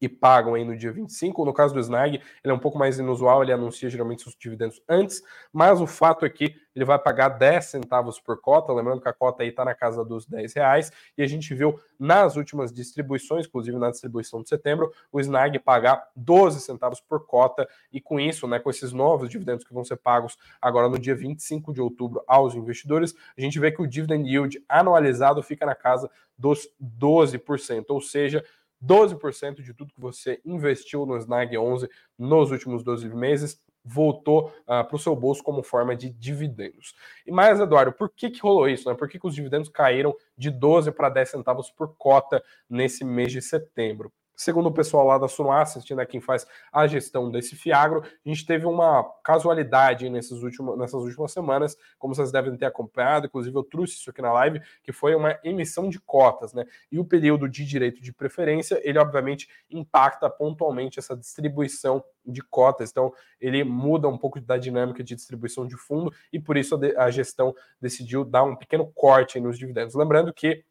e 0.00 0.08
pagam 0.08 0.54
aí 0.54 0.64
no 0.64 0.76
dia 0.76 0.92
25. 0.92 1.44
No 1.44 1.52
caso 1.52 1.74
do 1.74 1.80
Snag, 1.80 2.20
ele 2.42 2.52
é 2.52 2.54
um 2.54 2.58
pouco 2.58 2.78
mais 2.78 2.98
inusual, 2.98 3.42
ele 3.42 3.52
anuncia 3.52 3.90
geralmente 3.90 4.22
seus 4.22 4.36
dividendos 4.36 4.80
antes, 4.88 5.22
mas 5.52 5.80
o 5.80 5.86
fato 5.86 6.24
é 6.24 6.30
que 6.30 6.54
ele 6.74 6.84
vai 6.84 6.98
pagar 6.98 7.30
10 7.30 7.64
centavos 7.64 8.20
por 8.20 8.40
cota, 8.40 8.72
lembrando 8.72 9.00
que 9.00 9.08
a 9.08 9.12
cota 9.12 9.42
aí 9.42 9.48
está 9.48 9.64
na 9.64 9.74
casa 9.74 10.04
dos 10.04 10.24
10 10.26 10.54
reais, 10.54 10.92
e 11.18 11.22
a 11.22 11.26
gente 11.26 11.52
viu 11.54 11.78
nas 11.98 12.36
últimas 12.36 12.72
distribuições, 12.72 13.46
inclusive 13.46 13.76
na 13.76 13.90
distribuição 13.90 14.42
de 14.42 14.48
setembro, 14.48 14.92
o 15.12 15.20
Snag 15.20 15.58
pagar 15.58 16.08
12 16.14 16.60
centavos 16.60 17.00
por 17.00 17.26
cota, 17.26 17.68
e 17.92 18.00
com 18.00 18.20
isso, 18.20 18.46
né, 18.46 18.58
com 18.58 18.70
esses 18.70 18.92
novos 18.92 19.28
dividendos 19.28 19.64
que 19.64 19.74
vão 19.74 19.84
ser 19.84 19.96
pagos 19.96 20.38
agora 20.62 20.88
no 20.88 20.98
dia 20.98 21.14
25 21.14 21.72
de 21.72 21.80
outubro 21.80 22.22
aos 22.26 22.54
investidores, 22.54 23.14
a 23.36 23.40
gente 23.40 23.58
vê 23.58 23.72
que 23.72 23.82
o 23.82 23.86
dividend 23.86 24.28
yield 24.28 24.64
anualizado 24.68 25.42
fica 25.42 25.66
na 25.66 25.74
casa 25.74 26.08
dos 26.38 26.66
12%, 26.80 27.84
ou 27.90 28.00
seja, 28.00 28.42
12% 28.84 29.62
de 29.62 29.74
tudo 29.74 29.92
que 29.92 30.00
você 30.00 30.40
investiu 30.44 31.04
no 31.04 31.16
Snag 31.16 31.56
11 31.56 31.88
nos 32.18 32.50
últimos 32.50 32.82
12 32.82 33.08
meses 33.10 33.60
voltou 33.84 34.48
uh, 34.48 34.52
ah, 34.66 34.84
para 34.84 34.96
o 34.96 34.98
seu 34.98 35.16
bolso 35.16 35.42
como 35.42 35.62
forma 35.62 35.96
de 35.96 36.10
dividendos. 36.10 36.94
E 37.26 37.32
mais, 37.32 37.58
Eduardo, 37.58 37.92
por 37.92 38.10
que, 38.10 38.30
que 38.30 38.40
rolou 38.40 38.68
isso? 38.68 38.88
Né? 38.88 38.94
Por 38.94 39.08
que, 39.08 39.18
que 39.18 39.26
os 39.26 39.34
dividendos 39.34 39.68
caíram 39.68 40.14
de 40.36 40.50
12 40.50 40.92
para 40.92 41.08
10 41.08 41.30
centavos 41.30 41.70
por 41.70 41.94
cota 41.96 42.42
nesse 42.68 43.04
mês 43.04 43.32
de 43.32 43.40
setembro? 43.40 44.12
Segundo 44.40 44.68
o 44.70 44.72
pessoal 44.72 45.06
lá 45.06 45.18
da 45.18 45.28
Suno 45.28 45.52
Asset, 45.52 45.94
né, 45.94 46.06
quem 46.06 46.18
faz 46.18 46.46
a 46.72 46.86
gestão 46.86 47.30
desse 47.30 47.54
Fiagro, 47.54 48.02
a 48.02 48.26
gente 48.26 48.46
teve 48.46 48.64
uma 48.64 49.04
casualidade 49.22 50.08
nesses 50.08 50.42
últimos, 50.42 50.78
nessas 50.78 51.02
últimas 51.02 51.30
semanas, 51.30 51.76
como 51.98 52.14
vocês 52.14 52.32
devem 52.32 52.56
ter 52.56 52.64
acompanhado, 52.64 53.26
inclusive 53.26 53.54
eu 53.54 53.62
trouxe 53.62 53.96
isso 53.96 54.08
aqui 54.08 54.22
na 54.22 54.32
live, 54.32 54.62
que 54.82 54.92
foi 54.92 55.14
uma 55.14 55.38
emissão 55.44 55.90
de 55.90 56.00
cotas, 56.00 56.54
né? 56.54 56.64
E 56.90 56.98
o 56.98 57.04
período 57.04 57.46
de 57.50 57.66
direito 57.66 58.00
de 58.00 58.14
preferência, 58.14 58.80
ele 58.82 58.98
obviamente 58.98 59.46
impacta 59.70 60.30
pontualmente 60.30 60.98
essa 60.98 61.14
distribuição 61.14 62.02
de 62.24 62.40
cotas, 62.40 62.90
então 62.90 63.12
ele 63.38 63.62
muda 63.62 64.08
um 64.08 64.16
pouco 64.16 64.40
da 64.40 64.56
dinâmica 64.56 65.04
de 65.04 65.14
distribuição 65.14 65.66
de 65.66 65.76
fundo 65.76 66.14
e 66.32 66.40
por 66.40 66.56
isso 66.56 66.80
a, 66.96 67.10
gestão 67.10 67.54
decidiu 67.78 68.24
dar 68.24 68.44
um 68.44 68.56
pequeno 68.56 68.90
corte 68.94 69.38
nos 69.38 69.58
dividendos. 69.58 69.94
Lembrando 69.94 70.32
que 70.32 70.64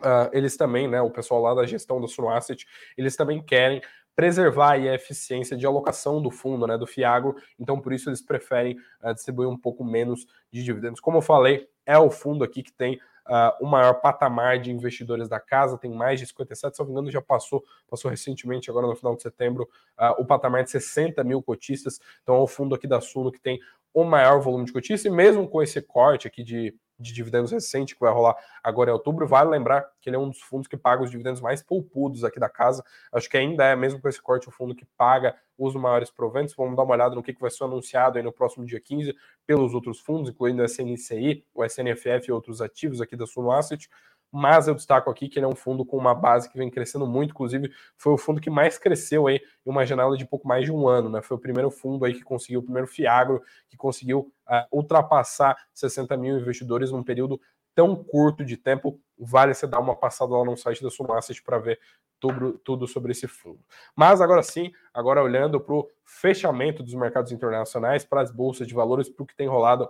Uh, 0.00 0.30
eles 0.32 0.56
também, 0.56 0.86
né, 0.86 1.00
o 1.02 1.10
pessoal 1.10 1.42
lá 1.42 1.54
da 1.54 1.66
gestão 1.66 2.00
do 2.00 2.06
Suno 2.06 2.28
Asset, 2.28 2.66
eles 2.96 3.16
também 3.16 3.42
querem 3.42 3.82
preservar 4.14 4.72
a 4.72 4.94
eficiência 4.94 5.56
de 5.56 5.66
alocação 5.66 6.20
do 6.20 6.30
fundo, 6.30 6.66
né, 6.66 6.76
do 6.76 6.86
Fiagro, 6.86 7.36
então 7.58 7.80
por 7.80 7.92
isso 7.92 8.08
eles 8.08 8.22
preferem 8.22 8.76
uh, 9.02 9.12
distribuir 9.14 9.48
um 9.48 9.56
pouco 9.56 9.84
menos 9.84 10.26
de 10.52 10.62
dividendos. 10.62 11.00
Como 11.00 11.18
eu 11.18 11.22
falei, 11.22 11.68
é 11.84 11.98
o 11.98 12.10
fundo 12.10 12.44
aqui 12.44 12.62
que 12.62 12.72
tem 12.72 12.96
uh, 13.26 13.52
o 13.60 13.66
maior 13.66 13.94
patamar 13.94 14.58
de 14.58 14.70
investidores 14.70 15.28
da 15.28 15.40
casa, 15.40 15.78
tem 15.78 15.90
mais 15.90 16.20
de 16.20 16.26
57, 16.26 16.76
se 16.76 16.80
não 16.80 16.86
me 16.86 16.92
engano, 16.92 17.10
já 17.10 17.22
passou, 17.22 17.64
passou 17.88 18.10
recentemente, 18.10 18.70
agora 18.70 18.86
no 18.86 18.94
final 18.94 19.16
de 19.16 19.22
setembro, 19.22 19.68
o 20.18 20.24
patamar 20.24 20.62
de 20.62 20.70
60 20.70 21.22
mil 21.24 21.42
cotistas, 21.42 22.00
então 22.22 22.36
é 22.36 22.38
o 22.38 22.46
fundo 22.46 22.74
aqui 22.74 22.86
da 22.86 23.00
Suno 23.00 23.32
que 23.32 23.40
tem 23.40 23.58
o 23.92 24.04
maior 24.04 24.40
volume 24.40 24.64
de 24.64 24.72
cotistas, 24.72 25.04
e 25.04 25.10
mesmo 25.10 25.48
com 25.48 25.62
esse 25.62 25.80
corte 25.82 26.26
aqui 26.26 26.42
de 26.42 26.74
de 26.98 27.12
dividendos 27.12 27.52
recente 27.52 27.94
que 27.94 28.00
vai 28.00 28.12
rolar 28.12 28.36
agora 28.62 28.90
em 28.90 28.92
outubro. 28.92 29.26
Vale 29.26 29.50
lembrar 29.50 29.88
que 30.00 30.08
ele 30.08 30.16
é 30.16 30.18
um 30.18 30.28
dos 30.28 30.40
fundos 30.40 30.66
que 30.66 30.76
paga 30.76 31.02
os 31.02 31.10
dividendos 31.10 31.40
mais 31.40 31.62
poupudos 31.62 32.24
aqui 32.24 32.40
da 32.40 32.48
casa. 32.48 32.84
Acho 33.12 33.28
que 33.28 33.36
ainda 33.36 33.64
é, 33.64 33.76
mesmo 33.76 34.00
com 34.00 34.08
esse 34.08 34.20
corte, 34.20 34.48
o 34.48 34.50
fundo 34.50 34.74
que 34.74 34.84
paga 34.96 35.36
os 35.56 35.74
maiores 35.74 36.10
proventos. 36.10 36.54
Vamos 36.56 36.76
dar 36.76 36.82
uma 36.82 36.94
olhada 36.94 37.14
no 37.14 37.22
que, 37.22 37.36
vai 37.38 37.50
ser 37.50 37.64
anunciado 37.64 38.18
aí 38.18 38.24
no 38.24 38.32
próximo 38.32 38.64
dia 38.64 38.80
15 38.80 39.14
pelos 39.46 39.74
outros 39.74 40.00
fundos, 40.00 40.30
incluindo 40.30 40.62
o 40.62 40.64
SNCI, 40.64 41.44
o 41.54 41.64
SNFF 41.64 42.28
e 42.28 42.32
outros 42.32 42.60
ativos 42.60 43.00
aqui 43.00 43.16
da 43.16 43.26
Suno 43.26 43.50
Asset 43.50 43.88
mas 44.30 44.68
eu 44.68 44.74
destaco 44.74 45.10
aqui 45.10 45.28
que 45.28 45.38
ele 45.38 45.46
é 45.46 45.48
um 45.48 45.54
fundo 45.54 45.84
com 45.84 45.96
uma 45.96 46.14
base 46.14 46.48
que 46.50 46.58
vem 46.58 46.70
crescendo 46.70 47.06
muito, 47.06 47.30
inclusive 47.30 47.70
foi 47.96 48.12
o 48.12 48.18
fundo 48.18 48.40
que 48.40 48.50
mais 48.50 48.78
cresceu 48.78 49.26
aí 49.26 49.40
em 49.64 49.70
uma 49.70 49.86
janela 49.86 50.16
de 50.16 50.26
pouco 50.26 50.46
mais 50.46 50.64
de 50.64 50.72
um 50.72 50.86
ano, 50.86 51.08
né? 51.08 51.22
Foi 51.22 51.36
o 51.36 51.40
primeiro 51.40 51.70
fundo 51.70 52.04
aí 52.04 52.14
que 52.14 52.22
conseguiu, 52.22 52.60
o 52.60 52.62
primeiro 52.62 52.86
Fiagro 52.86 53.42
que 53.68 53.76
conseguiu 53.76 54.32
uh, 54.46 54.76
ultrapassar 54.76 55.56
60 55.74 56.16
mil 56.16 56.38
investidores 56.38 56.90
num 56.90 57.02
período 57.02 57.40
tão 57.74 57.94
curto 57.94 58.44
de 58.44 58.56
tempo. 58.56 59.00
Vale 59.16 59.54
você 59.54 59.66
dar 59.66 59.78
uma 59.78 59.96
passada 59.96 60.36
lá 60.36 60.44
no 60.44 60.56
site 60.56 60.82
da 60.82 60.90
Sumasset 60.90 61.42
para 61.42 61.58
ver 61.58 61.78
tudo, 62.20 62.58
tudo 62.58 62.86
sobre 62.86 63.12
esse 63.12 63.26
fundo. 63.26 63.60
Mas 63.94 64.20
agora 64.20 64.42
sim, 64.42 64.72
agora 64.92 65.22
olhando 65.22 65.60
para 65.60 65.74
o 65.74 65.88
fechamento 66.04 66.82
dos 66.82 66.94
mercados 66.94 67.32
internacionais, 67.32 68.04
para 68.04 68.20
as 68.20 68.30
bolsas 68.30 68.66
de 68.66 68.74
valores, 68.74 69.08
para 69.08 69.22
o 69.22 69.26
que 69.26 69.36
tem 69.36 69.48
rolado 69.48 69.88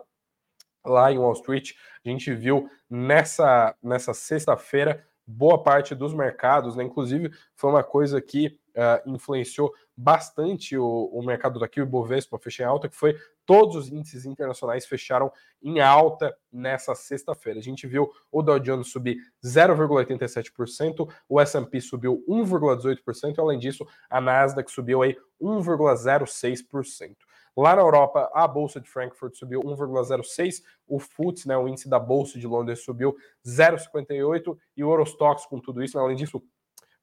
lá 0.88 1.12
em 1.12 1.18
Wall 1.18 1.32
Street. 1.34 1.72
A 2.04 2.08
gente 2.08 2.34
viu 2.34 2.68
nessa, 2.88 3.74
nessa 3.82 4.14
sexta-feira 4.14 5.04
boa 5.28 5.62
parte 5.62 5.94
dos 5.94 6.14
mercados, 6.14 6.74
né? 6.74 6.82
Inclusive, 6.82 7.30
foi 7.54 7.70
uma 7.70 7.84
coisa 7.84 8.18
que 8.20 8.58
uh, 8.74 9.10
influenciou 9.10 9.70
bastante 9.94 10.76
o, 10.76 11.10
o 11.12 11.22
mercado 11.22 11.60
daqui, 11.60 11.80
o 11.80 11.82
Ibovespa 11.82 12.38
fechou 12.38 12.64
em 12.64 12.68
alta, 12.68 12.88
que 12.88 12.96
foi 12.96 13.14
todos 13.44 13.76
os 13.76 13.88
índices 13.88 14.24
internacionais 14.24 14.86
fecharam 14.86 15.30
em 15.62 15.80
alta 15.80 16.34
nessa 16.50 16.94
sexta-feira. 16.94 17.58
A 17.58 17.62
gente 17.62 17.86
viu 17.86 18.10
o 18.30 18.42
Dow 18.42 18.58
Jones 18.58 18.88
subir 18.88 19.18
0,87%, 19.44 21.12
o 21.28 21.40
S&P 21.40 21.80
subiu 21.80 22.24
1,18%, 22.26 23.36
e 23.36 23.40
além 23.40 23.58
disso, 23.58 23.86
a 24.08 24.20
Nasdaq 24.20 24.70
subiu 24.70 25.02
aí 25.02 25.16
1,06%. 25.42 27.16
Lá 27.58 27.74
na 27.74 27.82
Europa, 27.82 28.30
a 28.32 28.46
bolsa 28.46 28.80
de 28.80 28.88
Frankfurt 28.88 29.34
subiu 29.34 29.60
1,06, 29.62 30.62
o 30.86 31.00
FTSE, 31.00 31.48
né, 31.48 31.58
o 31.58 31.66
índice 31.66 31.88
da 31.88 31.98
bolsa 31.98 32.38
de 32.38 32.46
Londres, 32.46 32.84
subiu 32.84 33.16
0,58 33.44 34.56
e 34.76 34.84
o 34.84 34.88
Eurostox 34.88 35.44
com 35.44 35.58
tudo 35.58 35.82
isso, 35.82 35.98
além 35.98 36.14
disso, 36.14 36.40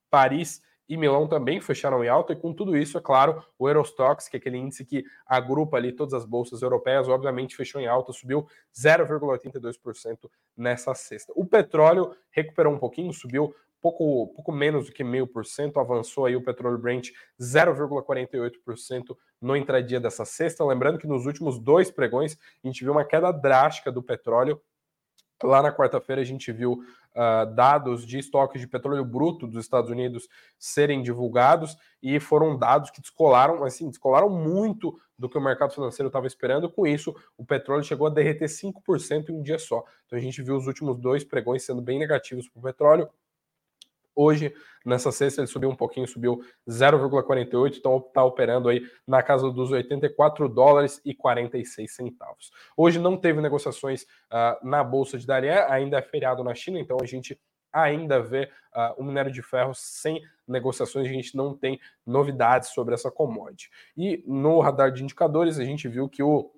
Paris 0.10 0.62
e 0.88 0.96
Milão 0.96 1.28
também 1.28 1.60
fecharam 1.60 2.02
em 2.06 2.08
alta, 2.08 2.32
e 2.32 2.38
com 2.38 2.54
tudo 2.54 2.78
isso, 2.78 2.98
é 2.98 3.02
claro, 3.02 3.44
o 3.60 3.68
Eurostox, 3.68 4.30
que 4.30 4.38
é 4.38 4.40
aquele 4.40 4.58
índice 4.58 4.86
que 4.86 5.04
agrupa 5.26 5.76
ali 5.76 5.92
todas 5.92 6.14
as 6.14 6.24
bolsas 6.24 6.62
europeias, 6.62 7.10
obviamente 7.10 7.54
fechou 7.54 7.82
em 7.82 7.88
alta, 7.88 8.14
subiu 8.14 8.48
0,82% 8.74 10.30
nessa 10.56 10.96
sexta. 10.96 11.34
O 11.36 11.46
petróleo 11.46 12.16
recuperou 12.32 12.74
um 12.74 12.80
pouquinho, 12.80 13.12
subiu 13.12 13.54
pouco, 13.86 14.34
pouco 14.34 14.52
menos 14.52 14.88
do 14.88 14.92
que 14.92 15.04
meio 15.04 15.28
por 15.28 15.46
cento, 15.46 15.80
avançou 15.80 16.26
aí 16.26 16.36
o 16.36 16.44
petróleo 16.44 16.80
Brent 16.80 17.10
0,48% 17.40 19.16
no 19.40 19.56
intradia 19.56 20.00
dessa 20.00 20.26
sexta. 20.26 20.66
Lembrando 20.66 20.98
que 20.98 21.06
nos 21.06 21.28
últimos 21.28 21.60
dois 21.60 21.92
pregões 21.92 22.36
a 22.64 22.68
gente 22.68 22.84
viu 22.84 22.94
uma 22.94 23.06
queda 23.06 23.32
drástica 23.32 23.92
do 23.92 24.02
petróleo. 24.02 24.60
Lá 25.44 25.62
na 25.62 25.72
quarta-feira 25.72 26.20
a 26.20 26.26
gente 26.26 26.52
viu 26.52 26.74
uh, 27.14 27.54
dados 27.54 28.08
de 28.08 28.18
estoques 28.18 28.60
de 28.60 28.68
petróleo 28.68 29.06
bruto 29.06 29.46
dos 29.46 29.64
Estados 29.64 29.92
Unidos 29.92 30.28
serem 30.58 31.04
divulgados 31.04 31.78
e 32.02 32.20
foram 32.20 32.58
dados 32.58 32.90
que 32.90 33.02
descolaram, 33.02 33.64
assim, 33.64 33.88
descolaram 33.88 34.32
muito 34.32 35.00
do 35.16 35.30
que 35.30 35.38
o 35.38 35.42
mercado 35.42 35.76
financeiro 35.76 36.08
estava 36.08 36.26
esperando. 36.26 36.72
Com 36.72 36.88
isso, 36.88 37.16
o 37.38 37.46
petróleo 37.46 37.84
chegou 37.84 38.08
a 38.08 38.10
derreter 38.10 38.48
5% 38.48 39.30
em 39.30 39.34
um 39.34 39.44
dia 39.44 39.60
só. 39.60 39.84
Então 40.08 40.18
a 40.18 40.22
gente 40.22 40.42
viu 40.42 40.56
os 40.56 40.66
últimos 40.66 40.98
dois 40.98 41.24
pregões 41.24 41.64
sendo 41.64 41.84
bem 41.84 42.00
negativos 42.00 42.50
para 42.50 42.60
o 42.60 42.64
petróleo. 42.64 43.10
Hoje, 44.16 44.54
nessa 44.86 45.12
sexta, 45.12 45.42
ele 45.42 45.48
subiu 45.48 45.70
um 45.70 45.76
pouquinho, 45.76 46.08
subiu 46.08 46.42
0,48, 46.68 47.78
então 47.78 47.98
está 47.98 48.24
operando 48.24 48.70
aí 48.70 48.82
na 49.06 49.22
casa 49.22 49.52
dos 49.52 49.72
84 49.72 50.48
dólares 50.48 51.02
e 51.04 51.14
46 51.14 51.94
centavos. 51.94 52.52
Hoje 52.78 53.00
não 53.00 53.18
teve 53.18 53.42
negociações 53.42 54.04
uh, 54.04 54.66
na 54.66 54.84
Bolsa 54.84 55.18
de 55.18 55.28
Dalian, 55.28 55.66
ainda 55.68 55.98
é 55.98 56.02
feriado 56.02 56.44
na 56.44 56.56
China, 56.56 56.80
então 56.80 56.98
a 57.02 57.06
gente 57.06 57.40
ainda 57.74 58.22
vê 58.22 58.50
uh, 58.74 59.02
o 59.02 59.04
minério 59.04 59.32
de 59.32 59.42
ferro 59.42 59.74
sem 59.76 60.22
negociações, 60.48 61.08
a 61.08 61.12
gente 61.12 61.36
não 61.36 61.54
tem 61.54 61.80
novidades 62.06 62.70
sobre 62.70 62.94
essa 62.94 63.12
commodity. 63.12 63.70
E 63.98 64.24
no 64.26 64.62
radar 64.62 64.92
de 64.92 65.04
indicadores, 65.04 65.60
a 65.60 65.66
gente 65.66 65.90
viu 65.90 66.08
que 66.08 66.24
o, 66.24 66.52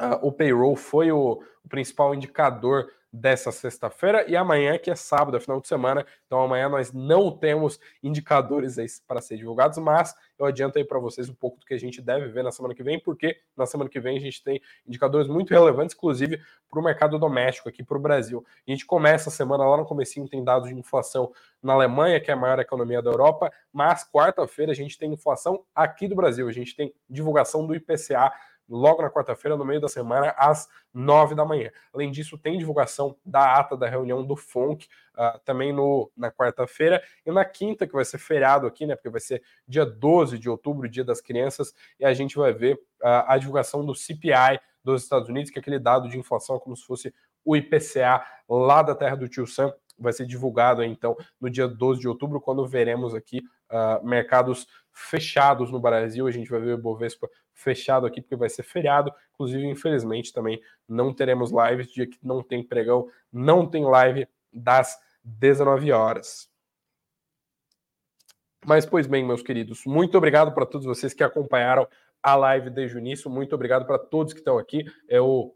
uh, 0.00 0.18
o 0.22 0.32
payroll 0.32 0.74
foi 0.74 1.12
o, 1.12 1.40
o 1.64 1.68
principal 1.68 2.14
indicador 2.14 2.90
dessa 3.14 3.52
sexta-feira 3.52 4.28
e 4.28 4.34
amanhã, 4.36 4.76
que 4.76 4.90
é 4.90 4.96
sábado, 4.96 5.36
é 5.36 5.40
final 5.40 5.60
de 5.60 5.68
semana. 5.68 6.04
Então 6.26 6.42
amanhã 6.42 6.68
nós 6.68 6.92
não 6.92 7.30
temos 7.30 7.78
indicadores 8.02 8.76
para 9.06 9.20
ser 9.20 9.36
divulgados, 9.36 9.78
mas 9.78 10.16
eu 10.36 10.44
adianto 10.44 10.78
aí 10.78 10.84
para 10.84 10.98
vocês 10.98 11.28
um 11.28 11.34
pouco 11.34 11.60
do 11.60 11.64
que 11.64 11.74
a 11.74 11.78
gente 11.78 12.02
deve 12.02 12.26
ver 12.26 12.42
na 12.42 12.50
semana 12.50 12.74
que 12.74 12.82
vem, 12.82 12.98
porque 12.98 13.36
na 13.56 13.66
semana 13.66 13.88
que 13.88 14.00
vem 14.00 14.16
a 14.16 14.20
gente 14.20 14.42
tem 14.42 14.60
indicadores 14.84 15.28
muito 15.28 15.54
relevantes, 15.54 15.94
inclusive 15.94 16.40
para 16.68 16.80
o 16.80 16.82
mercado 16.82 17.16
doméstico 17.16 17.68
aqui 17.68 17.84
para 17.84 17.96
o 17.96 18.00
Brasil. 18.00 18.44
A 18.66 18.70
gente 18.72 18.84
começa 18.84 19.28
a 19.28 19.32
semana 19.32 19.64
lá 19.64 19.76
no 19.76 19.86
comecinho, 19.86 20.28
tem 20.28 20.42
dados 20.42 20.68
de 20.68 20.74
inflação 20.74 21.32
na 21.62 21.72
Alemanha, 21.72 22.20
que 22.20 22.32
é 22.32 22.34
a 22.34 22.36
maior 22.36 22.58
economia 22.58 23.00
da 23.00 23.10
Europa, 23.10 23.52
mas 23.72 24.04
quarta-feira 24.10 24.72
a 24.72 24.74
gente 24.74 24.98
tem 24.98 25.12
inflação 25.12 25.64
aqui 25.72 26.08
do 26.08 26.16
Brasil. 26.16 26.48
A 26.48 26.52
gente 26.52 26.74
tem 26.74 26.92
divulgação 27.08 27.64
do 27.64 27.76
IPCA 27.76 28.32
logo 28.68 29.02
na 29.02 29.10
quarta-feira, 29.10 29.56
no 29.56 29.64
meio 29.64 29.80
da 29.80 29.88
semana, 29.88 30.34
às 30.36 30.68
nove 30.92 31.34
da 31.34 31.44
manhã. 31.44 31.70
Além 31.92 32.10
disso, 32.10 32.38
tem 32.38 32.58
divulgação 32.58 33.16
da 33.24 33.58
ata 33.58 33.76
da 33.76 33.88
reunião 33.88 34.24
do 34.24 34.36
FONC 34.36 34.86
uh, 35.14 35.38
também 35.44 35.72
no, 35.72 36.10
na 36.16 36.30
quarta-feira. 36.30 37.02
E 37.24 37.30
na 37.30 37.44
quinta, 37.44 37.86
que 37.86 37.92
vai 37.92 38.04
ser 38.04 38.18
feriado 38.18 38.66
aqui, 38.66 38.86
né? 38.86 38.94
Porque 38.94 39.10
vai 39.10 39.20
ser 39.20 39.42
dia 39.66 39.84
12 39.84 40.38
de 40.38 40.48
outubro, 40.48 40.88
dia 40.88 41.04
das 41.04 41.20
crianças, 41.20 41.74
e 41.98 42.04
a 42.04 42.14
gente 42.14 42.36
vai 42.36 42.52
ver 42.52 42.74
uh, 42.74 43.24
a 43.26 43.38
divulgação 43.38 43.84
do 43.84 43.94
CPI 43.94 44.60
dos 44.82 45.02
Estados 45.02 45.28
Unidos, 45.28 45.50
que 45.50 45.58
é 45.58 45.60
aquele 45.60 45.78
dado 45.78 46.08
de 46.08 46.18
inflação 46.18 46.58
como 46.58 46.76
se 46.76 46.84
fosse 46.84 47.14
o 47.44 47.56
IPCA 47.56 48.24
lá 48.48 48.82
da 48.82 48.94
terra 48.94 49.16
do 49.16 49.28
tio 49.28 49.46
Sam. 49.46 49.72
Vai 49.98 50.12
ser 50.12 50.26
divulgado 50.26 50.82
então 50.82 51.16
no 51.40 51.48
dia 51.48 51.68
12 51.68 52.00
de 52.00 52.08
outubro, 52.08 52.40
quando 52.40 52.66
veremos 52.66 53.14
aqui 53.14 53.38
uh, 53.70 54.04
mercados 54.04 54.66
fechados 54.92 55.70
no 55.70 55.80
Brasil. 55.80 56.26
A 56.26 56.30
gente 56.30 56.50
vai 56.50 56.60
ver 56.60 56.74
o 56.74 56.78
Bovespa 56.78 57.28
fechado 57.52 58.06
aqui, 58.06 58.20
porque 58.20 58.36
vai 58.36 58.48
ser 58.48 58.62
feriado. 58.62 59.12
Inclusive, 59.34 59.64
infelizmente, 59.66 60.32
também 60.32 60.60
não 60.88 61.12
teremos 61.12 61.50
lives. 61.50 61.92
Dia 61.92 62.06
que 62.06 62.18
não 62.22 62.42
tem 62.42 62.62
pregão, 62.62 63.08
não 63.32 63.66
tem 63.66 63.84
live 63.84 64.26
das 64.52 64.98
19 65.22 65.92
horas. 65.92 66.48
Mas, 68.64 68.86
pois 68.86 69.06
bem, 69.06 69.24
meus 69.24 69.42
queridos, 69.42 69.84
muito 69.84 70.16
obrigado 70.16 70.52
para 70.52 70.64
todos 70.64 70.86
vocês 70.86 71.12
que 71.12 71.22
acompanharam 71.22 71.86
a 72.22 72.34
live 72.34 72.70
desde 72.70 72.96
o 72.96 72.98
início. 72.98 73.30
Muito 73.30 73.54
obrigado 73.54 73.86
para 73.86 73.98
todos 73.98 74.32
que 74.32 74.38
estão 74.38 74.56
aqui. 74.56 74.86
Eu 75.06 75.54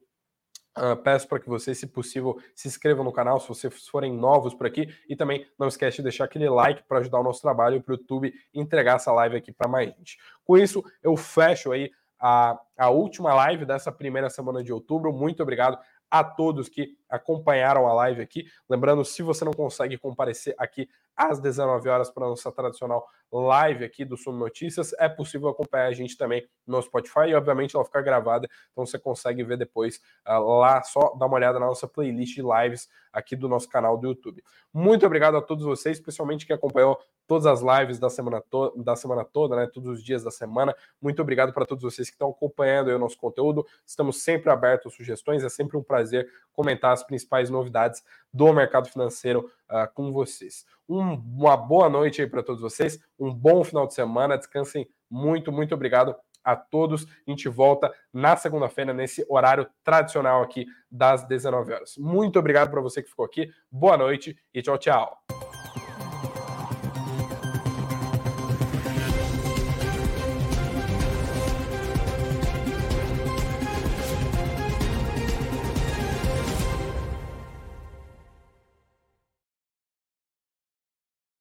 Uh, 0.79 0.97
peço 0.97 1.27
para 1.27 1.41
que 1.41 1.49
vocês, 1.49 1.77
se 1.77 1.87
possível, 1.87 2.41
se 2.55 2.69
inscrevam 2.69 3.05
no 3.05 3.13
canal 3.13 3.41
se 3.41 3.49
vocês 3.49 3.89
forem 3.89 4.13
novos 4.13 4.55
por 4.55 4.67
aqui 4.67 4.89
e 5.09 5.17
também 5.17 5.47
não 5.59 5.67
esquece 5.67 5.97
de 5.97 6.05
deixar 6.05 6.25
aquele 6.25 6.49
like 6.49 6.85
para 6.85 6.99
ajudar 6.99 7.19
o 7.19 7.23
nosso 7.25 7.43
trabalho 7.43 7.83
para 7.83 7.93
o 7.93 7.97
YouTube 7.97 8.33
entregar 8.55 8.97
essa 8.97 9.11
live 9.13 9.37
aqui 9.37 9.53
para 9.53 9.69
mais 9.69 9.89
gente. 9.89 10.19
Com 10.45 10.57
isso, 10.57 10.85
eu 11.03 11.17
fecho 11.17 11.73
aí 11.73 11.91
a, 12.21 12.59
a 12.77 12.91
última 12.91 13.35
live 13.35 13.65
dessa 13.65 13.91
primeira 13.91 14.31
semana 14.31 14.63
de 14.63 14.73
outubro. 14.73 15.13
Muito 15.13 15.43
obrigado 15.43 15.79
a 16.11 16.25
todos 16.25 16.69
que 16.69 16.97
acompanharam 17.09 17.87
a 17.87 17.93
live 17.93 18.23
aqui. 18.23 18.47
Lembrando, 18.69 19.05
se 19.05 19.23
você 19.23 19.45
não 19.45 19.53
consegue 19.53 19.99
comparecer 19.99 20.55
aqui 20.59 20.89
às 21.19 21.41
19 21.41 21.89
horas 21.89 22.11
para 22.11 22.25
a 22.25 22.29
nossa 22.29 22.53
tradicional 22.53 23.05
live 23.31 23.85
aqui 23.85 24.05
do 24.05 24.17
Sumo 24.17 24.39
Notícias, 24.39 24.95
é 24.99 25.09
possível 25.09 25.49
acompanhar 25.49 25.87
a 25.87 25.93
gente 25.93 26.17
também 26.17 26.49
no 26.67 26.81
Spotify 26.81 27.29
e, 27.29 27.35
obviamente, 27.35 27.75
ela 27.75 27.85
fica 27.85 28.01
gravada, 28.01 28.49
então 28.73 28.87
você 28.87 28.99
consegue 28.99 29.43
ver 29.43 29.59
depois 29.59 30.01
uh, 30.27 30.59
lá, 30.59 30.83
só 30.83 31.15
dá 31.19 31.27
uma 31.27 31.35
olhada 31.35 31.59
na 31.59 31.67
nossa 31.67 31.89
playlist 31.89 32.37
de 32.37 32.43
lives 32.43 32.89
aqui 33.13 33.35
do 33.35 33.49
nosso 33.49 33.69
canal 33.69 33.99
do 33.99 34.07
YouTube. 34.07 34.43
Muito 34.73 35.05
obrigado 35.05 35.37
a 35.37 35.43
todos 35.43 35.65
vocês, 35.65 35.99
especialmente 35.99 36.47
que 36.47 36.53
acompanhou 36.53 36.99
todas 37.27 37.47
as 37.47 37.61
lives 37.61 37.99
da 37.99 38.09
semana, 38.09 38.43
da 38.77 38.97
semana 38.97 39.25
toda, 39.25 39.55
né? 39.55 39.69
Todos 39.73 39.91
os 39.91 40.03
dias 40.03 40.25
da 40.25 40.31
semana. 40.31 40.75
Muito 41.01 41.21
obrigado 41.21 41.53
para 41.53 41.67
todos 41.67 41.83
vocês 41.83 42.09
que 42.09 42.15
estão 42.15 42.31
acompanhando 42.31 42.89
o 42.89 42.99
nosso 42.99 43.19
conteúdo. 43.19 43.67
Estamos 43.85 44.23
sempre 44.23 44.51
abertos 44.51 44.93
a 44.93 44.97
sugestões, 44.97 45.45
é 45.45 45.49
sempre 45.49 45.77
um 45.77 45.83
prazer 45.83 46.27
comentar 46.53 46.93
as 46.93 47.03
principais 47.03 47.51
novidades 47.51 48.03
do 48.33 48.53
mercado 48.53 48.89
financeiro 48.89 49.51
uh, 49.71 49.93
com 49.95 50.13
vocês. 50.13 50.65
Um, 50.89 51.15
uma 51.15 51.57
boa 51.57 51.89
noite 51.89 52.23
aí 52.23 52.29
para 52.29 52.43
todos 52.43 52.63
vocês, 52.63 52.99
um 53.19 53.33
bom 53.33 53.63
final 53.65 53.87
de 53.87 53.95
semana, 53.95 54.39
descansem 54.39 54.89
muito, 55.11 55.53
muito 55.53 55.75
obrigado 55.75 56.15
a 56.43 56.57
todos. 56.57 57.07
A 57.27 57.31
gente 57.31 57.49
volta 57.49 57.93
na 58.13 58.37
segunda-feira, 58.37 58.95
nesse 58.95 59.25
horário 59.29 59.67
tradicional 59.85 60.43
aqui 60.43 60.67
das 60.91 61.25
19 61.25 61.73
horas. 61.73 61.97
Muito 61.99 62.39
obrigado 62.39 62.71
para 62.71 62.81
você 62.81 63.03
que 63.03 63.11
ficou 63.11 63.25
aqui, 63.25 63.51
boa 63.71 63.97
noite 63.97 64.37
e 64.55 64.63
tchau, 64.63 64.79
tchau. 64.79 65.38